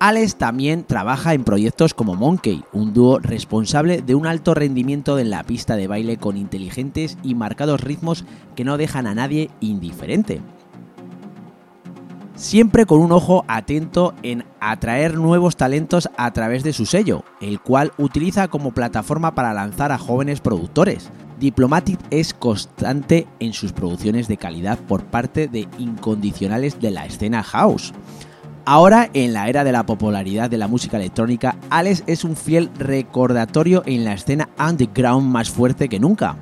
Alex 0.00 0.36
también 0.36 0.84
trabaja 0.84 1.34
en 1.34 1.44
proyectos 1.44 1.94
como 1.94 2.14
Monkey, 2.14 2.62
un 2.72 2.92
dúo 2.92 3.18
responsable 3.18 4.02
de 4.02 4.14
un 4.14 4.26
alto 4.26 4.54
rendimiento 4.54 5.18
en 5.18 5.30
la 5.30 5.44
pista 5.44 5.76
de 5.76 5.86
baile 5.86 6.16
con 6.16 6.36
inteligentes 6.36 7.16
y 7.22 7.34
marcados 7.34 7.80
ritmos 7.80 8.24
que 8.54 8.64
no 8.64 8.76
dejan 8.76 9.06
a 9.06 9.14
nadie 9.14 9.50
indiferente 9.60 10.40
siempre 12.34 12.84
con 12.86 13.00
un 13.00 13.12
ojo 13.12 13.44
atento 13.48 14.14
en 14.22 14.44
atraer 14.60 15.14
nuevos 15.14 15.56
talentos 15.56 16.08
a 16.16 16.32
través 16.32 16.62
de 16.64 16.72
su 16.72 16.86
sello, 16.86 17.24
el 17.40 17.60
cual 17.60 17.92
utiliza 17.96 18.48
como 18.48 18.72
plataforma 18.72 19.34
para 19.34 19.54
lanzar 19.54 19.92
a 19.92 19.98
jóvenes 19.98 20.40
productores. 20.40 21.10
Diplomatic 21.38 21.98
es 22.10 22.32
constante 22.32 23.26
en 23.40 23.52
sus 23.52 23.72
producciones 23.72 24.28
de 24.28 24.36
calidad 24.36 24.78
por 24.78 25.04
parte 25.04 25.48
de 25.48 25.68
incondicionales 25.78 26.80
de 26.80 26.90
la 26.90 27.06
escena 27.06 27.42
house. 27.42 27.92
Ahora, 28.66 29.10
en 29.12 29.34
la 29.34 29.48
era 29.48 29.62
de 29.62 29.72
la 29.72 29.84
popularidad 29.84 30.48
de 30.48 30.56
la 30.56 30.68
música 30.68 30.96
electrónica, 30.96 31.56
Alex 31.68 32.02
es 32.06 32.24
un 32.24 32.34
fiel 32.34 32.70
recordatorio 32.78 33.82
en 33.84 34.04
la 34.04 34.14
escena 34.14 34.48
underground 34.58 35.30
más 35.30 35.50
fuerte 35.50 35.90
que 35.90 36.00
nunca, 36.00 36.36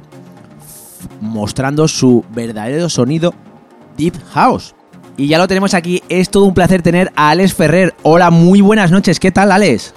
mostrando 1.20 1.89
su 1.89 2.25
verdadero 2.31 2.89
sonido 2.89 3.35
Deep 3.97 4.14
House. 4.35 4.77
Y 5.16 5.27
ya 5.27 5.39
lo 5.39 5.49
tenemos 5.49 5.75
aquí. 5.75 6.01
Es 6.09 6.31
todo 6.31 6.45
un 6.45 6.55
placer 6.55 6.81
tener 6.81 7.11
a 7.16 7.31
Alex 7.31 7.55
Ferrer. 7.55 7.93
Hola, 8.03 8.31
muy 8.31 8.61
buenas 8.61 8.93
noches. 8.93 9.18
¿Qué 9.18 9.33
tal, 9.33 9.51
Alex? 9.51 9.93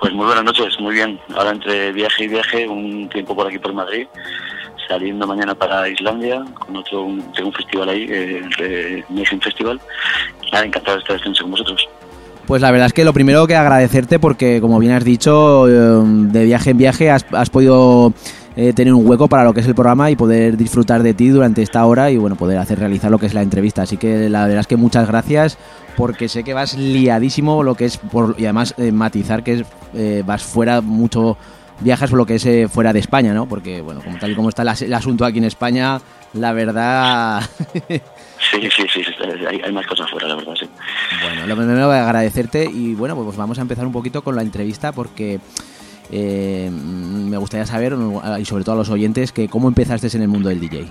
Pues 0.00 0.14
muy 0.14 0.24
buenas 0.24 0.44
noches, 0.44 0.80
muy 0.80 0.94
bien. 0.94 1.20
Ahora 1.36 1.50
entre 1.50 1.92
viaje 1.92 2.24
y 2.24 2.28
viaje, 2.28 2.66
un 2.66 3.08
tiempo 3.10 3.36
por 3.36 3.46
aquí 3.46 3.58
por 3.58 3.74
Madrid, 3.74 4.06
saliendo 4.90 5.24
mañana 5.24 5.54
para 5.54 5.88
Islandia, 5.88 6.44
con 6.66 6.76
otro, 6.76 7.06
tengo 7.36 7.48
un 7.48 7.54
festival 7.54 7.90
ahí, 7.90 8.08
el 8.10 9.04
Nation 9.08 9.40
Festival. 9.40 9.80
Nada, 10.52 10.64
encantado 10.64 10.96
de 10.96 11.02
estar 11.02 11.16
este 11.16 11.42
con 11.42 11.52
vosotros. 11.52 11.88
Pues 12.46 12.60
la 12.60 12.72
verdad 12.72 12.88
es 12.88 12.92
que 12.92 13.04
lo 13.04 13.12
primero 13.12 13.46
que 13.46 13.54
agradecerte 13.54 14.18
porque, 14.18 14.60
como 14.60 14.80
bien 14.80 14.92
has 14.92 15.04
dicho, 15.04 15.68
eh, 15.68 16.02
de 16.04 16.44
viaje 16.44 16.70
en 16.70 16.78
viaje 16.78 17.08
has, 17.08 17.24
has 17.30 17.50
podido 17.50 18.12
eh, 18.56 18.72
tener 18.72 18.92
un 18.92 19.08
hueco 19.08 19.28
para 19.28 19.44
lo 19.44 19.54
que 19.54 19.60
es 19.60 19.66
el 19.68 19.76
programa 19.76 20.10
y 20.10 20.16
poder 20.16 20.56
disfrutar 20.56 21.04
de 21.04 21.14
ti 21.14 21.28
durante 21.28 21.62
esta 21.62 21.86
hora 21.86 22.10
y 22.10 22.16
bueno, 22.16 22.34
poder 22.34 22.58
hacer 22.58 22.80
realizar 22.80 23.10
lo 23.10 23.18
que 23.18 23.26
es 23.26 23.34
la 23.34 23.42
entrevista. 23.42 23.82
Así 23.82 23.96
que 23.96 24.28
la 24.28 24.42
verdad 24.42 24.60
es 24.60 24.66
que 24.66 24.76
muchas 24.76 25.06
gracias 25.06 25.56
porque 25.96 26.28
sé 26.28 26.42
que 26.42 26.52
vas 26.52 26.76
liadísimo 26.76 27.62
lo 27.62 27.76
que 27.76 27.84
es 27.84 27.98
por, 27.98 28.34
y 28.38 28.44
además 28.44 28.74
eh, 28.78 28.90
matizar 28.90 29.44
que 29.44 29.52
es, 29.52 29.64
eh, 29.94 30.24
vas 30.26 30.42
fuera 30.42 30.80
mucho 30.80 31.36
viajas 31.80 32.10
por 32.10 32.18
lo 32.18 32.26
que 32.26 32.36
es 32.36 32.70
fuera 32.70 32.92
de 32.92 33.00
España, 33.00 33.34
¿no? 33.34 33.46
Porque 33.46 33.80
bueno, 33.80 34.00
como 34.02 34.18
tal 34.18 34.32
y 34.32 34.34
como 34.34 34.48
está 34.48 34.62
el, 34.62 34.94
asunto 34.94 35.24
aquí 35.24 35.38
en 35.38 35.44
España, 35.44 36.00
la 36.34 36.52
verdad 36.52 37.42
Sí, 38.50 38.68
sí, 38.74 38.84
sí, 38.92 39.02
hay, 39.46 39.60
hay, 39.62 39.72
más 39.72 39.86
cosas 39.86 40.10
fuera, 40.10 40.26
la 40.26 40.34
verdad, 40.34 40.54
sí. 40.58 40.66
Bueno, 41.22 41.46
lo 41.46 41.56
primero 41.56 41.86
voy 41.86 41.96
a 41.96 42.04
agradecerte 42.04 42.64
y 42.64 42.94
bueno, 42.94 43.14
pues 43.14 43.36
vamos 43.36 43.58
a 43.58 43.62
empezar 43.62 43.86
un 43.86 43.92
poquito 43.92 44.22
con 44.22 44.34
la 44.34 44.42
entrevista 44.42 44.92
porque 44.92 45.40
eh, 46.10 46.70
me 46.70 47.36
gustaría 47.36 47.66
saber, 47.66 47.94
y 48.38 48.44
sobre 48.44 48.64
todo 48.64 48.74
a 48.74 48.78
los 48.78 48.88
oyentes, 48.88 49.32
que 49.32 49.48
cómo 49.48 49.68
empezaste 49.68 50.08
en 50.16 50.22
el 50.22 50.28
mundo 50.28 50.48
del 50.48 50.60
DJ. 50.60 50.86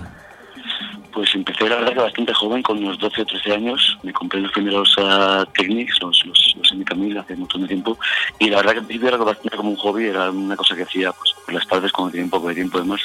Pues 1.12 1.34
empecé 1.34 1.68
la 1.68 1.76
verdad 1.76 1.92
que 1.92 2.00
bastante 2.00 2.34
joven, 2.34 2.62
con 2.62 2.78
unos 2.78 2.98
12 2.98 3.22
o 3.22 3.26
13 3.26 3.52
años. 3.52 3.98
Me 4.02 4.12
compré 4.12 4.40
los 4.40 4.52
primeros 4.52 4.96
uh, 4.98 5.44
Technics, 5.52 6.00
los, 6.00 6.24
los, 6.24 6.54
los 6.56 6.72
MK1000 6.72 7.20
hace 7.20 7.34
un 7.34 7.40
montón 7.40 7.62
de 7.62 7.68
tiempo. 7.68 7.98
Y 8.38 8.48
la 8.48 8.58
verdad 8.58 8.72
que 8.72 8.78
al 8.78 8.84
principio 8.86 9.08
era 9.08 9.16
bastante 9.18 9.56
como 9.56 9.70
un 9.70 9.76
hobby, 9.76 10.06
era 10.06 10.30
una 10.30 10.56
cosa 10.56 10.76
que 10.76 10.82
hacía 10.82 11.12
pues, 11.12 11.34
por 11.44 11.54
las 11.54 11.66
tardes 11.66 11.92
cuando 11.92 12.12
tenía 12.12 12.24
un 12.24 12.30
poco 12.30 12.48
de 12.48 12.54
tiempo 12.54 12.78
de 12.78 12.84
más. 12.84 13.00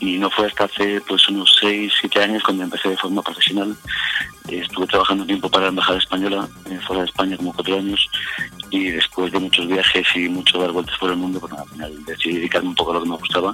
Y 0.00 0.18
no 0.18 0.30
fue 0.30 0.46
hasta 0.46 0.64
hace 0.64 1.00
pues 1.02 1.28
unos 1.28 1.56
6, 1.60 1.92
7 2.00 2.22
años 2.22 2.42
cuando 2.42 2.64
empecé 2.64 2.88
de 2.88 2.96
forma 2.96 3.22
profesional. 3.22 3.76
Estuve 4.58 4.86
trabajando 4.86 5.24
tiempo 5.24 5.48
para 5.48 5.64
la 5.64 5.70
Embajada 5.70 5.98
Española, 5.98 6.48
eh, 6.70 6.78
fuera 6.86 7.02
de 7.02 7.08
España, 7.08 7.36
como 7.36 7.52
4 7.52 7.76
años. 7.76 8.08
Y 8.70 8.90
después 8.90 9.32
de 9.32 9.38
muchos 9.38 9.66
viajes 9.66 10.06
y 10.14 10.28
mucho 10.28 10.58
dar 10.58 10.72
vueltas 10.72 10.96
por 10.98 11.10
el 11.10 11.16
mundo, 11.16 11.40
pues 11.40 11.52
al 11.52 11.68
final 11.68 12.04
decidí 12.04 12.36
dedicarme 12.36 12.68
un 12.68 12.74
poco 12.74 12.90
a 12.90 12.94
lo 12.94 13.02
que 13.02 13.08
me 13.08 13.16
gustaba, 13.16 13.52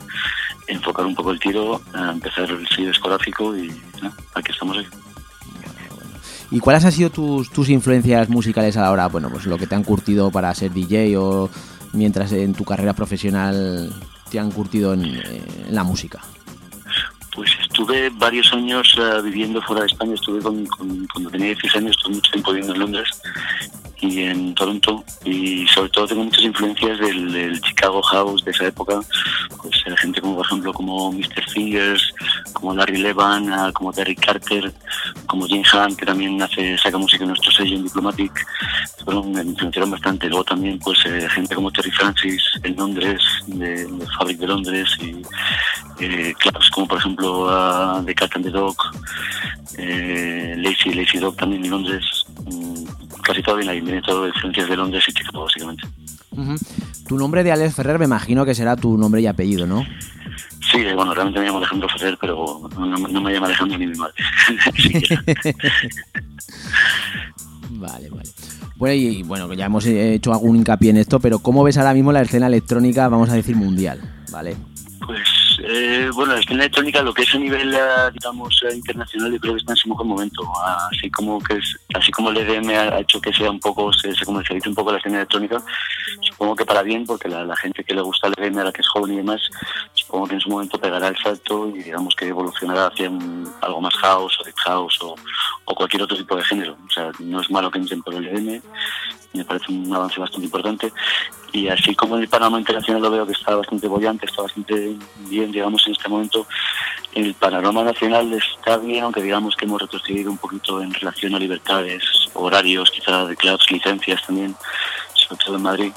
enfocar 0.66 1.06
un 1.06 1.14
poco 1.14 1.30
el 1.30 1.40
tiro, 1.40 1.80
a 1.94 2.10
empezar 2.10 2.50
el 2.50 2.66
sello 2.68 2.88
discográfico 2.88 3.56
y 3.56 3.70
aquí 4.34 4.52
estamos 4.52 4.78
ahí. 4.78 4.86
¿Y 6.50 6.60
cuáles 6.60 6.84
han 6.84 6.92
sido 6.92 7.10
tus, 7.10 7.50
tus 7.50 7.68
influencias 7.70 8.28
musicales 8.28 8.76
a 8.76 8.82
la 8.82 8.92
hora? 8.92 9.08
Bueno, 9.08 9.30
pues 9.30 9.46
lo 9.46 9.58
que 9.58 9.66
te 9.66 9.74
han 9.74 9.82
curtido 9.82 10.30
para 10.30 10.54
ser 10.54 10.72
DJ 10.72 11.16
o 11.16 11.50
mientras 11.92 12.30
en 12.32 12.54
tu 12.54 12.64
carrera 12.64 12.92
profesional 12.92 13.92
te 14.30 14.38
han 14.38 14.50
curtido 14.50 14.92
en, 14.94 15.20
la 15.70 15.82
música. 15.82 16.20
Pues 17.36 17.50
estuve 17.60 18.10
varios 18.10 18.52
años 18.52 18.96
uh, 18.98 19.22
viviendo 19.22 19.62
fuera 19.62 19.82
de 19.82 19.88
España. 19.88 20.14
Estuve 20.14 20.40
con, 20.40 20.66
cuando 20.66 21.30
tenía 21.30 21.48
16 21.48 21.76
años, 21.76 21.90
estuve 21.96 22.14
mucho 22.14 22.30
tiempo 22.32 22.50
viviendo 22.52 22.74
en 22.74 22.80
Londres 22.80 23.08
y 24.00 24.22
en 24.22 24.54
Toronto 24.54 25.04
y 25.24 25.66
sobre 25.68 25.88
todo 25.90 26.06
tengo 26.06 26.24
muchas 26.24 26.42
influencias 26.42 26.98
del, 26.98 27.60
Chicago 27.60 28.02
House 28.02 28.44
de 28.44 28.50
esa 28.50 28.66
época 28.66 29.00
pues 29.62 29.82
eh, 29.86 29.96
gente 29.96 30.20
como 30.20 30.36
por 30.36 30.46
ejemplo 30.46 30.72
como 30.72 31.12
Mr. 31.12 31.48
Fingers 31.48 32.12
como 32.52 32.74
Larry 32.74 32.98
Levan 32.98 33.52
ah, 33.52 33.70
como 33.72 33.92
Derrick 33.92 34.24
Carter 34.24 34.72
como 35.26 35.46
Jim 35.46 35.62
Hunt 35.72 35.96
que 35.96 36.04
también 36.04 36.40
hace 36.42 36.76
saca 36.76 36.98
música 36.98 37.24
en 37.24 37.28
nuestro 37.28 37.50
sello 37.52 37.76
en 37.76 37.84
Diplomatic 37.84 38.46
me 39.06 39.42
influenciaron 39.42 39.90
bastante 39.90 40.28
luego 40.28 40.44
también 40.44 40.78
pues 40.78 40.98
eh, 41.06 41.26
gente 41.30 41.54
como 41.54 41.70
Terry 41.70 41.90
Francis 41.90 42.42
en 42.62 42.76
Londres 42.76 43.22
de, 43.46 43.88
Fabric 44.18 44.38
de 44.38 44.46
Londres 44.46 44.88
y 45.00 45.22
eh, 46.00 46.34
clubs 46.38 46.70
como 46.70 46.86
por 46.86 46.98
ejemplo 46.98 47.25
The 48.04 48.14
Cat 48.14 48.36
and 48.36 48.44
the 48.44 48.50
Dog 48.50 48.76
eh, 49.78 50.54
Lazy 50.56 50.94
Lazy 50.94 51.18
Dog 51.18 51.36
también 51.36 51.64
en 51.64 51.70
Londres 51.70 52.24
mm, 52.44 52.84
casi 53.26 53.42
todo 53.42 53.56
ahí, 53.56 53.80
viene 53.80 54.00
todo 54.02 54.22
de 54.22 54.28
influencias 54.28 54.68
de 54.68 54.76
Londres 54.76 55.04
y 55.08 55.12
Chicago, 55.12 55.44
básicamente. 55.44 55.86
Tu 57.08 57.16
nombre 57.16 57.42
de 57.42 57.52
Alex 57.52 57.74
Ferrer 57.74 57.98
me 57.98 58.04
imagino 58.04 58.44
que 58.44 58.54
será 58.54 58.76
tu 58.76 58.96
nombre 58.96 59.20
y 59.20 59.26
apellido, 59.26 59.66
¿no? 59.66 59.84
Sí, 60.70 60.82
bueno, 60.94 61.14
realmente 61.14 61.40
me 61.40 61.46
llamo 61.46 61.58
Alejandro 61.58 61.88
Ferrer, 61.88 62.18
pero 62.20 62.68
no, 62.78 63.20
me 63.20 63.32
llama 63.32 63.46
Alejandro 63.46 63.78
ni 63.78 63.86
mi 63.86 63.96
madre. 63.96 64.14
vale, 67.70 68.10
vale. 68.10 68.28
Bueno, 68.76 68.94
y 68.94 69.22
bueno, 69.22 69.52
ya 69.54 69.66
hemos 69.66 69.86
hecho 69.86 70.32
algún 70.32 70.56
hincapié 70.56 70.90
en 70.90 70.98
esto, 70.98 71.18
pero 71.20 71.38
¿cómo 71.38 71.64
ves 71.64 71.78
ahora 71.78 71.94
mismo 71.94 72.12
la 72.12 72.22
escena 72.22 72.48
electrónica, 72.48 73.08
vamos 73.08 73.30
a 73.30 73.34
decir, 73.34 73.56
mundial? 73.56 74.00
¿Vale? 74.30 74.56
Eh, 75.68 76.10
bueno, 76.14 76.34
la 76.34 76.40
escena 76.40 76.60
electrónica, 76.60 77.02
lo 77.02 77.12
que 77.12 77.22
es 77.22 77.34
a 77.34 77.38
nivel, 77.38 77.74
eh, 77.74 77.78
digamos, 78.12 78.62
eh, 78.62 78.76
internacional, 78.76 79.32
yo 79.32 79.40
creo 79.40 79.54
que 79.54 79.60
está 79.60 79.72
en 79.72 79.76
su 79.76 79.88
mejor 79.88 80.06
momento. 80.06 80.42
Así 80.92 81.10
como 81.10 81.40
que 81.40 81.58
así 81.94 82.12
como 82.12 82.30
el 82.30 82.36
EDM 82.36 82.70
ha 82.70 83.00
hecho 83.00 83.20
que 83.20 83.32
sea 83.32 83.50
un 83.50 83.58
poco, 83.58 83.92
se, 83.92 84.14
se 84.14 84.24
comercialice 84.24 84.68
un 84.68 84.76
poco 84.76 84.92
la 84.92 84.98
escena 84.98 85.16
electrónica, 85.16 85.60
supongo 86.20 86.54
que 86.54 86.64
para 86.64 86.82
bien, 86.82 87.04
porque 87.04 87.28
la, 87.28 87.56
gente 87.56 87.82
que 87.82 87.94
le 87.94 88.02
gusta 88.02 88.28
el 88.28 88.34
EDM, 88.38 88.58
a 88.58 88.64
la 88.64 88.72
que 88.72 88.82
es 88.82 88.88
joven 88.88 89.14
y 89.14 89.16
demás, 89.16 89.40
supongo 90.06 90.28
que 90.28 90.34
en 90.34 90.40
su 90.40 90.50
momento 90.50 90.78
pegará 90.78 91.08
el 91.08 91.16
salto 91.18 91.68
y 91.68 91.82
digamos 91.82 92.14
que 92.14 92.28
evolucionará 92.28 92.86
hacia 92.86 93.10
algo 93.60 93.80
más 93.80 93.94
house 93.96 94.38
o 94.40 94.44
deep 94.44 94.54
house 94.64 94.98
o, 95.02 95.16
o, 95.64 95.74
cualquier 95.74 96.02
otro 96.02 96.16
tipo 96.16 96.36
de 96.36 96.44
género. 96.44 96.76
O 96.86 96.90
sea, 96.90 97.10
no 97.18 97.40
es 97.40 97.50
malo 97.50 97.70
que 97.70 97.78
entren 97.78 98.02
por 98.02 98.14
el 98.14 98.26
EDM, 98.26 98.62
me 99.32 99.44
parece 99.44 99.72
un 99.72 99.94
avance 99.94 100.20
bastante 100.20 100.46
importante. 100.46 100.92
Y 101.52 101.68
así 101.68 101.94
como 101.94 102.16
en 102.16 102.22
el 102.22 102.28
panorama 102.28 102.58
internacional 102.58 103.02
lo 103.02 103.10
veo 103.10 103.26
que 103.26 103.32
está 103.32 103.56
bastante 103.56 103.88
bollante, 103.88 104.26
está 104.26 104.42
bastante 104.42 104.96
bien, 105.28 105.50
digamos, 105.50 105.86
en 105.86 105.92
este 105.92 106.08
momento, 106.08 106.46
el 107.14 107.34
panorama 107.34 107.82
nacional 107.82 108.32
está 108.32 108.76
bien, 108.76 109.04
aunque 109.04 109.22
digamos 109.22 109.56
que 109.56 109.64
hemos 109.64 109.80
retrocedido 109.80 110.30
un 110.30 110.38
poquito 110.38 110.82
en 110.82 110.92
relación 110.92 111.34
a 111.34 111.38
libertades, 111.38 112.02
horarios, 112.34 112.90
quizá 112.90 113.26
de 113.26 113.36
clubs, 113.36 113.70
licencias 113.70 114.22
también, 114.26 114.54
sobre 115.14 115.44
todo 115.44 115.56
en 115.56 115.62
Madrid. 115.62 115.92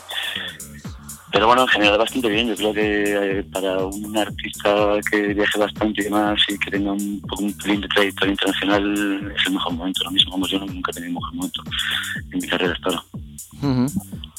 Pero 1.31 1.47
bueno, 1.47 1.61
en 1.63 1.67
general 1.67 1.97
bastante 1.97 2.27
bien. 2.29 2.47
Yo 2.47 2.55
creo 2.55 2.73
que 2.73 3.39
eh, 3.39 3.43
para 3.51 3.85
un 3.85 4.17
artista 4.17 4.97
que 5.11 5.33
viaje 5.33 5.59
bastante 5.59 6.01
y 6.01 6.03
demás 6.05 6.39
y 6.47 6.57
que 6.57 6.71
tenga 6.71 6.91
un, 6.91 7.21
un 7.39 7.53
pelín 7.53 7.81
de 7.81 7.87
trayectoria 7.87 8.31
internacional 8.31 9.33
es 9.35 9.47
el 9.47 9.53
mejor 9.53 9.73
momento. 9.73 10.03
Lo 10.03 10.11
mismo, 10.11 10.31
como 10.31 10.47
yo 10.47 10.59
nunca 10.59 10.91
he 10.91 10.93
tenido 10.95 11.09
un 11.09 11.15
mejor 11.15 11.35
momento 11.35 11.63
en 12.31 12.39
mi 12.39 12.47
carrera 12.47 12.73
hasta 12.73 12.89
ahora. 12.89 13.03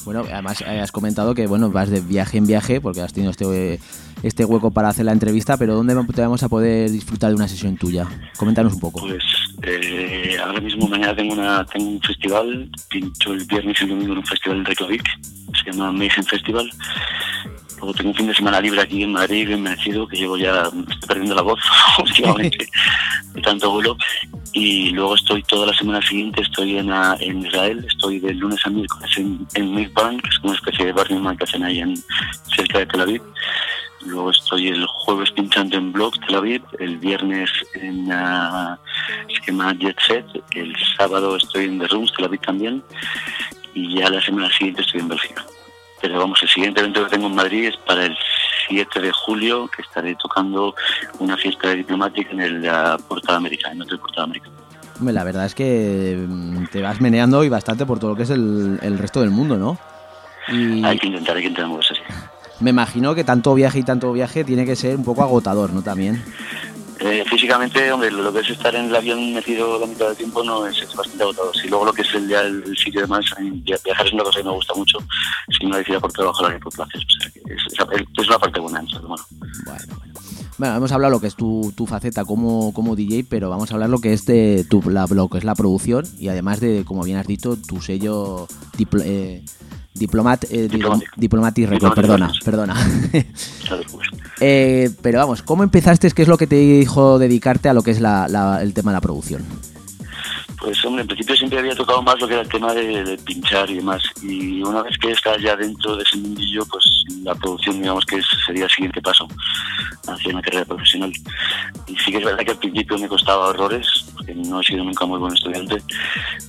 Bueno, 0.03 0.23
además 0.31 0.61
eh, 0.61 0.79
has 0.79 0.91
comentado 0.91 1.35
que 1.35 1.47
bueno 1.47 1.69
vas 1.69 1.89
de 1.89 2.01
viaje 2.01 2.37
en 2.37 2.47
viaje 2.47 2.81
porque 2.81 3.01
has 3.01 3.13
tenido 3.13 3.31
este, 3.31 3.79
este 4.23 4.45
hueco 4.45 4.71
para 4.71 4.89
hacer 4.89 5.05
la 5.05 5.11
entrevista, 5.11 5.57
pero 5.57 5.75
¿dónde 5.75 5.95
te 6.13 6.21
vamos 6.21 6.43
a 6.43 6.49
poder 6.49 6.89
disfrutar 6.89 7.29
de 7.29 7.35
una 7.35 7.47
sesión 7.47 7.77
tuya? 7.77 8.07
Coméntanos 8.37 8.73
un 8.73 8.79
poco. 8.79 9.01
Pues 9.01 9.23
eh, 9.63 10.37
ahora 10.43 10.59
mismo 10.59 10.87
mañana 10.87 11.15
tengo, 11.15 11.33
una, 11.33 11.65
tengo 11.65 11.89
un 11.89 12.01
festival, 12.01 12.69
pincho 12.89 13.33
el 13.33 13.45
viernes 13.45 13.79
y 13.79 13.83
el 13.83 13.89
domingo 13.89 14.13
en 14.13 14.19
un 14.19 14.25
festival 14.25 14.57
en 14.57 14.65
Reykjavik, 14.65 15.03
se 15.63 15.71
llama 15.71 15.91
Mayhem 15.91 16.23
Festival. 16.23 16.69
Luego 17.77 17.93
tengo 17.93 18.09
un 18.11 18.15
fin 18.15 18.27
de 18.27 18.35
semana 18.35 18.61
libre 18.61 18.81
aquí 18.81 19.01
en 19.03 19.11
Madrid, 19.11 19.47
bien 19.47 19.63
merecido, 19.63 20.07
que 20.07 20.17
llevo 20.17 20.37
ya, 20.37 20.63
estoy 20.63 21.07
perdiendo 21.07 21.35
la 21.35 21.41
voz 21.41 21.59
últimamente, 21.99 22.67
de 23.33 23.41
tanto 23.41 23.71
vuelo. 23.71 23.97
Y 24.53 24.91
luego 24.91 25.15
estoy 25.15 25.41
toda 25.43 25.67
la 25.67 25.73
semana 25.73 26.01
siguiente, 26.01 26.41
estoy 26.41 26.77
en, 26.77 26.91
ah, 26.91 27.15
en 27.19 27.45
Israel, 27.45 27.85
estoy 27.87 28.19
de 28.19 28.33
lunes 28.33 28.59
a 28.65 28.69
miércoles 28.69 29.11
en, 29.17 29.47
en 29.55 29.73
Milbarn, 29.73 30.19
que 30.19 30.29
es 30.29 30.39
una 30.43 30.55
especie 30.55 30.85
de 30.85 30.91
barrio 30.91 31.37
que 31.37 31.43
hacen 31.43 31.63
ahí 31.63 31.79
en, 31.79 31.95
cerca 32.55 32.79
de 32.79 32.85
Tel 32.85 33.01
Aviv. 33.01 33.21
Luego 34.05 34.31
estoy 34.31 34.69
el 34.69 34.85
jueves 34.85 35.31
pinchando 35.31 35.77
en 35.77 35.91
Blog 35.91 36.13
Tel 36.25 36.35
Aviv, 36.35 36.63
el 36.79 36.97
viernes 36.97 37.49
en 37.75 38.11
uh, 38.11 38.75
esquema 39.29 39.73
Jet 39.73 39.97
Set, 40.05 40.25
el 40.55 40.75
sábado 40.97 41.35
estoy 41.35 41.65
en 41.65 41.79
The 41.79 41.87
Rooms 41.87 42.11
Tel 42.13 42.25
Aviv 42.25 42.41
también, 42.41 42.83
y 43.73 43.99
ya 43.99 44.09
la 44.09 44.21
semana 44.21 44.49
siguiente 44.51 44.81
estoy 44.81 45.01
en 45.01 45.09
Bélgica. 45.09 45.45
Pero 46.01 46.17
vamos, 46.17 46.41
el 46.41 46.49
siguiente 46.49 46.79
evento 46.79 47.03
que 47.03 47.11
tengo 47.11 47.27
en 47.27 47.35
Madrid 47.35 47.67
es 47.67 47.77
para 47.77 48.05
el 48.05 48.17
7 48.69 48.99
de 49.01 49.11
julio, 49.11 49.67
que 49.67 49.83
estaré 49.83 50.15
tocando 50.15 50.73
una 51.19 51.37
fiesta 51.37 51.69
de 51.69 51.75
diplomática 51.75 52.31
en 52.31 52.41
el 52.41 52.61
Puerto 53.07 53.31
de 53.31 53.37
América, 53.37 53.71
en 53.71 53.79
Puerto 53.79 54.13
de 54.15 54.21
América. 54.23 54.49
La 54.99 55.23
verdad 55.23 55.45
es 55.45 55.55
que 55.55 56.25
mm, 56.27 56.65
te 56.71 56.81
vas 56.81 57.01
meneando 57.01 57.43
y 57.43 57.49
bastante 57.49 57.85
por 57.85 57.99
todo 57.99 58.11
lo 58.11 58.15
que 58.15 58.23
es 58.23 58.29
el, 58.29 58.79
el 58.81 58.97
resto 58.97 59.21
del 59.21 59.31
mundo, 59.31 59.57
¿no? 59.57 59.77
Y... 60.47 60.83
Hay 60.83 60.97
que 60.97 61.07
intentar, 61.07 61.35
hay 61.35 61.43
que 61.43 61.49
intentar 61.49 61.69
moverse 61.69 61.93
así. 61.93 62.03
Me 62.61 62.69
imagino 62.69 63.15
que 63.15 63.23
tanto 63.23 63.53
viaje 63.53 63.79
y 63.79 63.83
tanto 63.83 64.13
viaje 64.13 64.43
tiene 64.43 64.65
que 64.65 64.75
ser 64.75 64.95
un 64.95 65.03
poco 65.03 65.23
agotador, 65.23 65.73
¿no? 65.73 65.81
También. 65.81 66.23
Eh, 66.99 67.25
físicamente, 67.27 67.91
hombre, 67.91 68.11
lo 68.11 68.31
que 68.31 68.41
es 68.41 68.49
estar 68.51 68.75
en 68.75 68.85
el 68.85 68.95
avión 68.95 69.33
metido 69.33 69.79
la 69.79 69.87
mitad 69.87 70.07
del 70.09 70.17
tiempo 70.17 70.43
no 70.43 70.67
es, 70.67 70.77
bastante 70.95 71.23
agotador. 71.23 71.57
Si 71.57 71.67
luego 71.67 71.85
lo 71.85 71.93
que 71.93 72.03
es 72.03 72.13
el, 72.13 72.27
ya 72.27 72.41
el, 72.41 72.77
sitio 72.77 73.01
de 73.01 73.07
más, 73.07 73.25
viajar 73.63 74.05
es 74.05 74.13
una 74.13 74.23
cosa 74.23 74.39
que 74.39 74.45
me 74.45 74.51
gusta 74.51 74.75
mucho, 74.75 74.99
si 75.59 75.65
no 75.65 75.77
decida 75.77 75.99
por 75.99 76.11
trabajo, 76.13 76.47
la 76.47 76.59
por 76.59 76.71
placer. 76.71 77.01
O 77.01 77.69
sea, 77.71 77.87
es, 77.91 78.01
es, 78.17 78.27
una 78.27 78.37
parte 78.37 78.59
buena. 78.59 78.79
Entonces, 78.81 79.07
bueno. 79.07 79.25
bueno, 79.65 79.95
bueno. 79.97 80.11
Bueno, 80.61 80.75
hemos 80.75 80.91
hablado 80.91 81.13
lo 81.13 81.19
que 81.19 81.25
es 81.25 81.35
tu, 81.35 81.73
tu 81.75 81.87
faceta 81.87 82.23
como, 82.23 82.71
como 82.71 82.95
DJ, 82.95 83.25
pero 83.27 83.49
vamos 83.49 83.71
a 83.71 83.73
hablar 83.73 83.89
lo 83.89 83.99
que 83.99 84.13
es 84.13 84.27
de 84.27 84.63
tu, 84.69 84.79
la, 84.91 85.07
lo 85.09 85.27
que 85.27 85.39
es 85.39 85.43
la 85.43 85.55
producción 85.55 86.05
y 86.19 86.27
además 86.27 86.59
de, 86.59 86.85
como 86.85 87.03
bien 87.03 87.17
has 87.17 87.25
dicho, 87.25 87.57
tu 87.57 87.81
sello 87.81 88.47
diplo, 88.77 89.01
eh, 89.03 89.43
Diplomat, 89.93 90.45
eh, 90.49 90.67
Diplomatic. 90.67 91.09
Diplomatic 91.17 91.69
Record, 91.69 91.93
perdona, 91.93 92.31
perdona. 92.43 92.75
eh, 94.39 94.89
pero 95.01 95.19
vamos, 95.19 95.41
¿cómo 95.41 95.63
empezaste? 95.63 96.09
¿Qué 96.11 96.21
es 96.21 96.27
lo 96.27 96.37
que 96.37 96.47
te 96.47 96.55
dijo 96.55 97.19
dedicarte 97.19 97.69
a 97.69 97.73
lo 97.73 97.83
que 97.83 97.91
es 97.91 97.99
la, 97.99 98.27
la, 98.27 98.61
el 98.61 98.73
tema 98.73 98.91
de 98.91 98.97
la 98.97 99.01
producción? 99.01 99.43
Pues 100.61 100.85
hombre, 100.85 101.01
en 101.01 101.07
principio 101.07 101.35
siempre 101.35 101.57
había 101.57 101.75
tocado 101.75 102.03
más 102.03 102.21
lo 102.21 102.27
que 102.27 102.33
era 102.35 102.43
el 102.43 102.49
tema 102.49 102.71
de, 102.71 103.17
pinchar 103.25 103.67
y 103.71 103.77
demás. 103.77 104.03
Y 104.21 104.61
una 104.61 104.83
vez 104.83 104.95
que 104.99 105.09
estás 105.09 105.41
ya 105.41 105.55
dentro 105.55 105.95
de 105.95 106.03
ese 106.03 106.17
mundillo, 106.17 106.63
pues 106.67 107.03
la 107.23 107.33
producción 107.33 107.81
digamos 107.81 108.05
que 108.05 108.21
sería 108.45 108.65
el 108.65 108.69
siguiente 108.69 109.01
paso 109.01 109.27
hacia 110.07 110.31
una 110.31 110.41
carrera 110.43 110.65
profesional. 110.65 111.11
Y 111.87 111.95
sí 111.95 112.11
que 112.11 112.19
es 112.19 112.25
verdad 112.25 112.45
que 112.45 112.51
al 112.51 112.59
principio 112.59 112.99
me 112.99 113.07
costaba 113.07 113.47
horrores, 113.47 113.87
porque 114.13 114.35
no 114.35 114.61
he 114.61 114.63
sido 114.63 114.83
nunca 114.83 115.03
muy 115.07 115.17
buen 115.17 115.33
estudiante. 115.33 115.81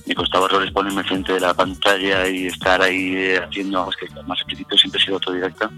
Me 0.05 0.13
costaba 0.13 0.45
horrores 0.45 0.71
ponerme 0.71 1.03
frente 1.03 1.33
de 1.33 1.39
la 1.39 1.55
pantalla 1.55 2.27
y 2.27 2.45
estar 2.45 2.83
ahí 2.83 3.15
eh, 3.15 3.41
haciendo, 3.43 3.79
vamos, 3.79 3.95
que 3.95 4.07
más 4.27 4.39
al 4.39 4.45
principio 4.45 4.77
siempre 4.77 5.01
he 5.01 5.05
sido 5.05 5.15
autodidacta 5.15 5.71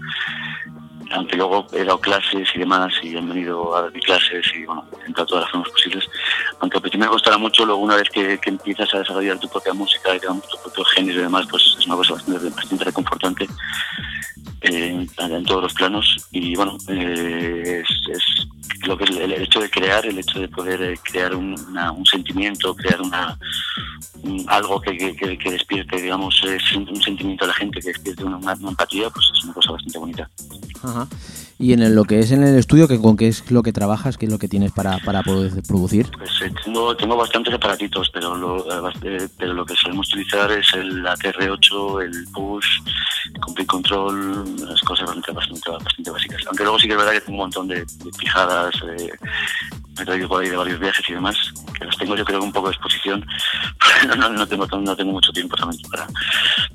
aunque 1.12 1.36
luego 1.36 1.66
he 1.72 1.84
dado 1.84 2.00
clases 2.00 2.48
y 2.54 2.58
demás 2.58 2.92
y 3.02 3.16
han 3.16 3.28
venido 3.28 3.74
a 3.76 3.82
dar 3.82 3.92
mis 3.92 4.04
clases 4.04 4.46
y 4.54 4.64
bueno, 4.64 4.84
he 5.06 5.12
todas 5.12 5.42
las 5.42 5.50
formas 5.50 5.70
posibles. 5.70 6.08
Me 6.96 7.06
costará 7.06 7.38
mucho, 7.38 7.64
luego 7.64 7.80
una 7.80 7.96
vez 7.96 8.08
que, 8.10 8.38
que, 8.38 8.50
empiezas 8.50 8.92
a 8.94 8.98
desarrollar 8.98 9.38
tu 9.38 9.48
propia 9.48 9.74
música 9.74 10.12
digamos, 10.12 10.48
tu 10.48 10.56
propio 10.58 10.84
género 10.84 11.20
y 11.20 11.22
demás, 11.22 11.46
pues 11.50 11.76
es 11.78 11.86
una 11.86 11.96
cosa 11.96 12.14
bastante, 12.14 12.48
bastante 12.48 12.84
reconfortante 12.84 13.46
eh, 14.62 15.06
en 15.18 15.44
todos 15.44 15.62
los 15.64 15.74
planos 15.74 16.28
y 16.32 16.56
bueno, 16.56 16.78
eh, 16.88 17.82
es, 17.84 18.86
lo 18.86 18.96
que 18.96 19.04
es 19.04 19.10
el, 19.10 19.32
hecho 19.32 19.60
de 19.60 19.70
crear, 19.70 20.06
el 20.06 20.18
hecho 20.18 20.40
de 20.40 20.48
poder 20.48 20.82
eh, 20.82 20.98
crear 21.02 21.34
un, 21.34 21.56
sentimiento, 22.10 22.74
crear 22.74 23.00
una 23.00 23.38
un, 24.22 24.44
algo 24.48 24.80
que, 24.80 24.96
que, 24.96 25.50
despierte, 25.50 26.00
digamos, 26.00 26.42
un 26.42 27.02
sentimiento 27.02 27.44
de 27.44 27.48
la 27.48 27.54
gente, 27.54 27.80
que 27.80 27.88
despierte 27.88 28.24
una, 28.24 28.38
una, 28.38 28.52
empatía, 28.70 29.10
pues 29.10 29.26
es 29.36 29.44
una 29.44 29.52
cosa 29.52 29.72
bastante 29.72 29.98
bonita. 29.98 30.30
Ajá. 30.82 31.06
Y 31.58 31.72
en 31.72 31.82
el, 31.82 31.94
lo 31.94 32.04
que 32.04 32.18
es 32.18 32.32
en 32.32 32.42
el 32.42 32.58
estudio, 32.58 32.86
que 32.86 33.00
¿con 33.00 33.16
qué 33.16 33.28
es 33.28 33.50
lo 33.50 33.62
que 33.62 33.72
trabajas? 33.72 34.18
¿Qué 34.18 34.26
es 34.26 34.32
lo 34.32 34.38
que 34.38 34.48
tienes 34.48 34.72
para, 34.72 34.98
para 34.98 35.22
poder 35.22 35.62
producir? 35.66 36.10
Pues 36.18 36.30
eh, 36.42 36.52
tengo, 36.62 36.94
tengo 36.96 37.16
bastantes 37.16 37.54
aparatitos, 37.54 38.10
pero 38.12 38.36
lo, 38.36 38.58
eh, 39.02 39.28
pero 39.38 39.54
lo 39.54 39.64
que 39.64 39.74
solemos 39.74 40.08
utilizar 40.08 40.52
es 40.52 40.66
el 40.74 41.04
ATR8, 41.06 42.04
el 42.04 42.26
Push, 42.32 42.66
el 43.34 43.40
Complete 43.40 43.66
Control, 43.68 44.44
las 44.68 44.80
cosas 44.82 45.06
bastante, 45.06 45.32
bastante, 45.32 45.70
bastante 45.70 46.10
básicas. 46.10 46.42
Aunque 46.46 46.62
luego 46.62 46.78
sí 46.78 46.86
que 46.86 46.92
es 46.92 46.98
verdad 46.98 47.12
que 47.12 47.20
tengo 47.22 47.38
un 47.38 47.44
montón 47.44 47.68
de, 47.68 47.76
de 47.76 48.10
pijadas, 48.18 48.74
eh, 48.98 49.10
me 49.96 50.02
he 50.02 50.06
traído 50.06 50.28
por 50.28 50.42
ahí 50.42 50.50
de 50.50 50.56
varios 50.56 50.78
viajes 50.78 51.08
y 51.08 51.12
demás, 51.12 51.36
que 51.78 51.84
las 51.84 51.96
tengo 51.96 52.16
yo 52.16 52.24
creo 52.24 52.42
un 52.42 52.52
poco 52.52 52.68
de 52.68 52.74
exposición, 52.74 53.26
pero 54.02 54.16
no, 54.16 54.28
no, 54.30 54.46
tengo, 54.46 54.66
no 54.66 54.96
tengo 54.96 55.12
mucho 55.12 55.32
tiempo 55.32 55.56
también 55.56 55.82
para, 55.90 56.06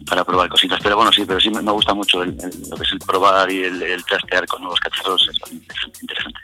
para 0.07 0.24
probar 0.24 0.49
cositas. 0.49 0.80
Pero 0.82 0.95
bueno, 0.95 1.11
sí, 1.11 1.24
pero 1.26 1.39
sí 1.39 1.49
me, 1.49 1.72
gusta 1.72 1.93
mucho 1.93 2.24
el, 2.24 2.30
el, 2.41 2.69
lo 2.69 2.78
que 2.78 2.84
es 2.84 2.91
el 2.91 2.99
probar 2.99 3.51
y 3.51 3.63
el, 3.63 3.82
el 3.82 4.03
trastear 4.05 4.45
con 4.47 4.61
nuevos 4.61 4.80
cacharros, 4.80 5.28
es 5.30 6.01
interesante. 6.01 6.39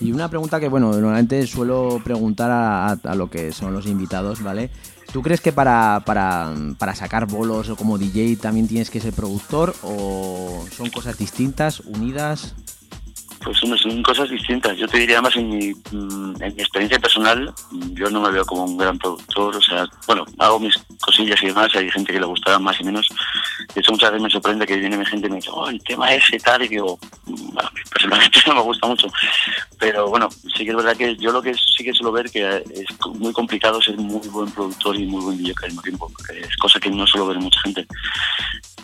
Y 0.00 0.12
una 0.12 0.28
pregunta 0.28 0.58
que, 0.58 0.68
bueno, 0.68 0.92
normalmente 0.92 1.46
suelo 1.46 2.00
preguntar 2.02 2.50
a, 2.50 2.88
a, 2.88 2.92
a, 2.92 3.14
lo 3.14 3.28
que 3.28 3.52
son 3.52 3.74
los 3.74 3.86
invitados, 3.86 4.42
¿vale? 4.42 4.70
¿Tú 5.12 5.22
crees 5.22 5.40
que 5.40 5.52
para, 5.52 6.02
para, 6.04 6.52
para 6.76 6.94
sacar 6.94 7.26
bolos 7.26 7.68
o 7.68 7.76
como 7.76 7.98
DJ 7.98 8.36
también 8.36 8.66
tienes 8.66 8.90
que 8.90 9.00
ser 9.00 9.12
productor 9.12 9.74
o 9.82 10.64
son 10.76 10.90
cosas 10.90 11.16
distintas, 11.16 11.80
unidas? 11.80 12.54
Pues 13.44 13.58
son 13.58 14.02
cosas 14.02 14.30
distintas. 14.30 14.76
Yo 14.78 14.88
te 14.88 14.98
diría 14.98 15.20
más 15.20 15.36
en 15.36 15.50
mi, 15.50 15.66
en 15.92 16.32
mi 16.38 16.62
experiencia 16.62 16.98
personal, 16.98 17.52
yo 17.92 18.08
no 18.10 18.20
me 18.22 18.30
veo 18.30 18.44
como 18.46 18.64
un 18.64 18.78
gran 18.78 18.98
productor, 18.98 19.56
o 19.56 19.60
sea, 19.60 19.86
bueno, 20.06 20.24
hago 20.38 20.58
mis 20.58 20.74
cosillas 21.00 21.42
y 21.42 21.46
demás, 21.46 21.74
hay 21.74 21.90
gente 21.90 22.12
que 22.12 22.20
le 22.20 22.26
gustará 22.26 22.58
más 22.58 22.80
y 22.80 22.84
menos. 22.84 23.06
De 23.74 23.80
hecho, 23.80 23.92
muchas 23.92 24.12
veces 24.12 24.22
me 24.22 24.30
sorprende 24.30 24.66
que 24.66 24.76
viene 24.76 25.04
gente 25.04 25.26
y 25.26 25.30
me 25.30 25.36
dice, 25.36 25.50
oh, 25.52 25.68
el 25.68 25.82
tema 25.82 26.14
ese 26.14 26.38
tal, 26.38 26.62
y 26.62 26.68
digo, 26.68 26.98
bueno, 27.26 27.70
personalmente 27.90 28.40
no 28.46 28.54
me 28.54 28.62
gusta 28.62 28.86
mucho. 28.86 29.08
Pero 29.78 30.08
bueno, 30.08 30.28
sí 30.56 30.64
que 30.64 30.70
es 30.70 30.76
verdad 30.76 30.96
que 30.96 31.16
yo 31.16 31.30
lo 31.30 31.42
que 31.42 31.54
sí 31.54 31.84
que 31.84 31.92
suelo 31.92 32.12
ver 32.12 32.30
que 32.30 32.56
es 32.56 32.86
muy 33.18 33.32
complicado 33.32 33.82
ser 33.82 33.96
muy 33.98 34.26
buen 34.28 34.50
productor 34.50 34.96
y 34.96 35.06
muy 35.06 35.22
buen 35.22 35.36
DJ 35.36 35.54
al 35.62 35.68
mismo 35.68 35.82
tiempo, 35.82 36.12
es 36.32 36.56
cosa 36.56 36.80
que 36.80 36.90
no 36.90 37.06
suelo 37.06 37.26
ver 37.26 37.38
mucha 37.38 37.60
gente. 37.60 37.86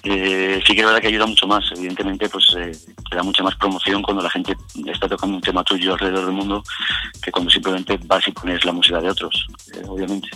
Eh, 0.03 0.61
sí 0.67 0.75
que 0.75 0.81
es 0.81 0.87
verdad 0.87 1.01
que 1.01 1.09
ayuda 1.09 1.27
mucho 1.27 1.47
más. 1.47 1.65
Evidentemente, 1.73 2.29
pues 2.29 2.47
eh, 2.57 2.73
te 3.11 3.17
da 3.17 3.23
mucha 3.23 3.43
más 3.43 3.55
promoción 3.57 4.03
cuando 4.03 4.23
la 4.23 4.31
gente 4.31 4.50
está 4.87 5.09
tocando 5.09 5.37
un 5.37 5.43
tema 5.43 5.65
tuyo 5.65 5.95
alrededor 5.95 6.27
del 6.27 6.35
mundo 6.35 6.63
que 7.23 7.31
cuando 7.31 7.51
simplemente 7.51 7.99
vas 8.05 8.27
y 8.27 8.33
pones 8.33 8.65
la 8.65 8.73
música 8.73 9.01
de 9.01 9.11
otros, 9.11 9.47
eh, 9.75 9.83
obviamente. 9.87 10.29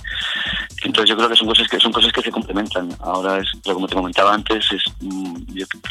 Entonces 0.83 1.11
yo 1.11 1.17
creo 1.17 1.29
que 1.29 1.37
son 1.37 1.49
cosas 1.49 1.69
que 1.69 1.81
son 1.81 1.93
cosas 1.93 2.13
que 2.13 2.23
se 2.23 2.31
complementan. 2.31 2.89
Ahora 3.01 3.39
es, 3.39 3.49
como 3.63 3.89
te 3.89 3.95
comentaba 3.95 4.35
antes, 4.35 4.71
es 4.73 4.85
mm, 5.01 5.35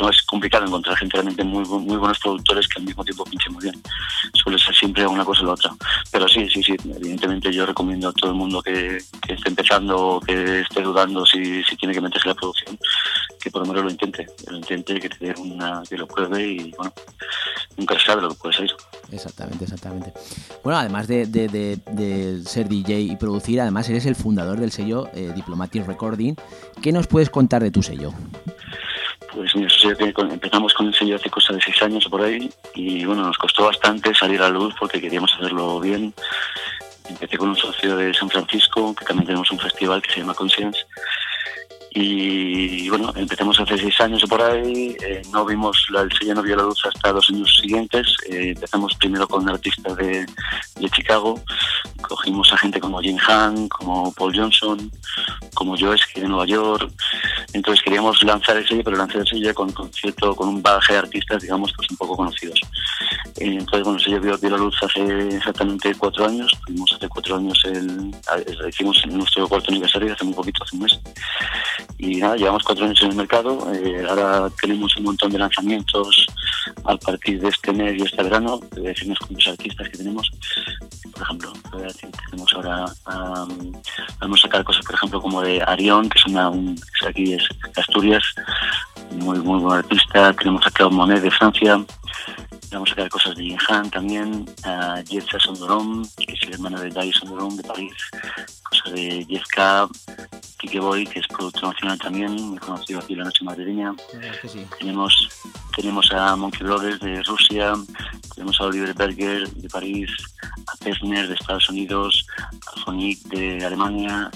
es 0.09 0.21
complicado 0.23 0.65
encontrar 0.65 0.97
gente 0.97 1.17
realmente 1.17 1.43
muy 1.43 1.63
muy 1.65 1.97
buenos 1.97 2.19
productores 2.19 2.67
que 2.67 2.79
al 2.79 2.85
mismo 2.85 3.03
tiempo 3.03 3.23
pinchen 3.25 3.53
muy 3.53 3.63
bien. 3.63 3.81
Suele 4.33 4.59
ser 4.59 4.75
siempre 4.75 5.05
una 5.07 5.25
cosa 5.25 5.41
o 5.41 5.45
la 5.45 5.53
otra. 5.53 5.71
Pero 6.11 6.27
sí, 6.27 6.47
sí, 6.49 6.61
sí, 6.63 6.75
evidentemente 6.83 7.51
yo 7.51 7.65
recomiendo 7.65 8.09
a 8.09 8.13
todo 8.13 8.31
el 8.31 8.37
mundo 8.37 8.61
que, 8.61 8.97
esté 8.97 9.49
empezando 9.49 9.97
o 9.97 10.19
que 10.19 10.61
esté 10.61 10.81
dudando 10.81 11.25
si, 11.25 11.63
si 11.63 11.75
tiene 11.75 11.93
que 11.93 12.01
meterse 12.01 12.27
en 12.27 12.35
la 12.35 12.39
producción, 12.39 12.77
que 13.41 13.51
por 13.51 13.61
lo 13.61 13.67
menos 13.67 13.85
lo 13.85 13.91
intente, 13.91 14.27
lo 14.49 14.57
intente, 14.57 14.99
que 14.99 15.09
te 15.09 15.25
dé 15.25 15.33
una, 15.39 15.81
que 15.89 15.97
lo 15.97 16.07
pruebe 16.07 16.45
y 16.45 16.71
bueno, 16.77 16.93
nunca 17.77 17.99
se 17.99 18.11
sabe 18.13 18.21
lo 18.21 18.29
que 18.29 18.35
puede 18.35 18.53
salir. 18.53 18.71
Exactamente, 19.11 19.63
exactamente. 19.63 20.13
Bueno, 20.63 20.79
además 20.79 21.07
de, 21.07 21.25
de, 21.25 22.41
ser 22.45 22.67
DJ 22.67 23.01
y 23.01 23.15
producir, 23.15 23.61
además 23.61 23.89
eres 23.89 24.05
el 24.05 24.15
fundador 24.15 24.59
del 24.59 24.71
sello 24.71 25.09
eh, 25.13 25.31
Diplomatic 25.35 25.85
Recording. 25.85 26.35
¿Qué 26.81 26.91
nos 26.91 27.07
puedes 27.07 27.29
contar 27.29 27.63
de 27.63 27.71
tu 27.71 27.81
sello? 27.81 28.13
Pues 29.33 29.55
mira, 29.55 29.69
empezamos 30.31 30.73
con 30.73 30.87
el 30.87 30.93
sello 30.93 31.15
hace 31.15 31.29
cosa 31.29 31.53
de 31.53 31.61
seis 31.61 31.81
años 31.81 32.05
por 32.07 32.21
ahí 32.21 32.51
y 32.75 33.03
bueno, 33.03 33.23
nos 33.23 33.37
costó 33.37 33.65
bastante 33.65 34.13
salir 34.13 34.41
a 34.41 34.49
luz 34.49 34.75
porque 34.79 35.01
queríamos 35.01 35.33
hacerlo 35.33 35.79
bien. 35.79 36.13
Empecé 37.09 37.37
con 37.37 37.49
un 37.49 37.55
socio 37.55 37.97
de 37.97 38.13
San 38.13 38.29
Francisco, 38.29 38.95
que 38.95 39.05
también 39.05 39.25
tenemos 39.25 39.51
un 39.51 39.59
festival 39.59 40.01
que 40.01 40.11
se 40.11 40.19
llama 40.19 40.33
Conscience 40.33 40.85
y 41.95 42.89
bueno, 42.89 43.13
empezamos 43.15 43.59
hace 43.59 43.77
seis 43.77 43.99
años 44.01 44.23
por 44.27 44.41
ahí, 44.41 44.97
eh, 45.03 45.21
no 45.31 45.45
vimos, 45.45 45.85
la, 45.91 46.01
el 46.01 46.11
sello 46.11 46.33
no 46.33 46.41
vio 46.41 46.55
la 46.55 46.63
luz 46.63 46.83
hasta 46.85 47.13
dos 47.13 47.29
años 47.29 47.55
siguientes, 47.61 48.07
eh, 48.29 48.53
empezamos 48.55 48.95
primero 48.95 49.27
con 49.27 49.47
artistas 49.47 49.95
de, 49.97 50.25
de, 50.79 50.89
Chicago, 50.89 51.39
cogimos 52.01 52.51
a 52.51 52.57
gente 52.57 52.79
como 52.79 52.99
Jim 52.99 53.17
Han, 53.27 53.67
como 53.67 54.11
Paul 54.13 54.35
Johnson, 54.35 54.91
como 55.53 55.77
Joeski 55.77 56.21
de 56.21 56.27
Nueva 56.27 56.47
York, 56.47 56.91
entonces 57.53 57.83
queríamos 57.83 58.23
lanzar 58.23 58.57
el 58.57 58.67
sello, 58.67 58.81
pero 58.83 58.97
lanzar 58.97 59.21
el 59.21 59.27
sello 59.27 59.53
con, 59.53 59.71
con 59.71 59.93
cierto, 59.93 60.35
con 60.35 60.49
un 60.49 60.63
bagaje 60.63 60.93
de 60.93 60.99
artistas, 60.99 61.43
digamos, 61.43 61.71
pues 61.75 61.91
un 61.91 61.97
poco 61.97 62.17
conocidos. 62.17 62.59
Eh, 63.37 63.57
entonces, 63.59 63.83
bueno, 63.83 63.99
el 63.99 64.03
sello 64.03 64.19
vio, 64.19 64.49
la 64.49 64.57
luz 64.57 64.75
hace 64.81 65.27
exactamente 65.27 65.93
cuatro 65.95 66.25
años, 66.25 66.51
tuvimos 66.65 66.91
hace 66.93 67.07
cuatro 67.07 67.37
años 67.37 67.59
el, 67.65 68.11
hicimos 68.67 69.05
nuestro 69.07 69.47
cuarto 69.47 69.69
aniversario 69.69 70.13
hace 70.13 70.25
muy 70.25 70.33
poquito, 70.33 70.63
hace 70.63 70.75
un 70.75 70.81
mes 70.83 70.99
y 71.97 72.17
nada, 72.17 72.35
llevamos 72.35 72.63
cuatro 72.63 72.85
años 72.85 73.01
en 73.01 73.11
el 73.11 73.15
mercado, 73.15 73.73
eh, 73.73 74.05
ahora 74.07 74.49
tenemos 74.61 74.95
un 74.97 75.03
montón 75.03 75.31
de 75.31 75.39
lanzamientos 75.39 76.25
a 76.83 76.95
partir 76.97 77.39
de 77.39 77.49
este 77.49 77.71
mes 77.71 77.97
y 77.97 78.03
este 78.03 78.23
verano, 78.23 78.59
decirnos 78.71 79.19
con 79.19 79.35
los 79.35 79.47
artistas 79.47 79.89
que 79.89 79.97
tenemos, 79.97 80.29
por 81.13 81.21
ejemplo, 81.21 81.53
tenemos 82.29 82.53
ahora, 82.53 82.85
vamos 84.19 84.39
a 84.39 84.43
sacar 84.43 84.63
cosas, 84.63 84.85
por 84.85 84.95
ejemplo, 84.95 85.21
como 85.21 85.41
de 85.41 85.61
Arión, 85.65 86.09
que 86.09 86.19
es 86.19 86.25
una, 86.25 86.49
un, 86.49 86.79
aquí 87.07 87.33
es 87.33 87.47
Asturias, 87.75 88.23
muy, 89.11 89.39
muy 89.39 89.59
buen 89.59 89.79
artista, 89.79 90.33
tenemos 90.33 90.65
a 90.65 90.71
Claude 90.71 90.95
Monet 90.95 91.21
de 91.21 91.31
Francia, 91.31 91.83
vamos 92.71 92.89
a 92.89 92.95
sacar 92.95 93.09
cosas 93.09 93.35
de 93.35 93.43
Jinhan 93.43 93.89
también, 93.89 94.45
a 94.63 95.01
Jetsa 95.07 95.39
Sondorom, 95.39 96.03
que 96.17 96.33
es 96.33 96.43
el 96.43 96.53
hermano 96.53 96.79
de 96.79 96.89
Dai 96.89 97.11
Sondorom 97.11 97.55
de 97.55 97.63
París, 97.63 97.93
cosas 98.69 98.93
de 98.93 99.25
Jeff 99.29 99.43
K, 99.53 99.87
Kike 100.57 100.79
Boy, 100.79 101.05
que 101.05 101.19
es 101.19 101.27
productor 101.27 101.69
nacional 101.73 101.99
también, 101.99 102.31
muy 102.31 102.57
conocido 102.57 102.99
aquí 102.99 103.13
en 103.13 103.19
la 103.19 103.25
noche 103.25 103.43
madrileña. 103.43 103.93
Tenemos, 104.79 105.29
tenemos 105.75 106.11
a 106.11 106.35
Monkey 106.35 106.65
Brothers 106.65 106.99
de 106.99 107.21
Rusia, 107.23 107.73
tenemos 108.33 108.59
a 108.59 108.65
Oliver 108.65 108.93
Berger 108.93 109.49
de 109.49 109.69
París, 109.69 110.09
a 110.67 110.75
Pesner 110.83 111.27
de 111.27 111.33
Estados 111.35 111.69
Unidos, 111.69 112.25
a 112.67 112.79
Phonic 112.81 113.19
de 113.23 113.65
Alemania, 113.65 114.31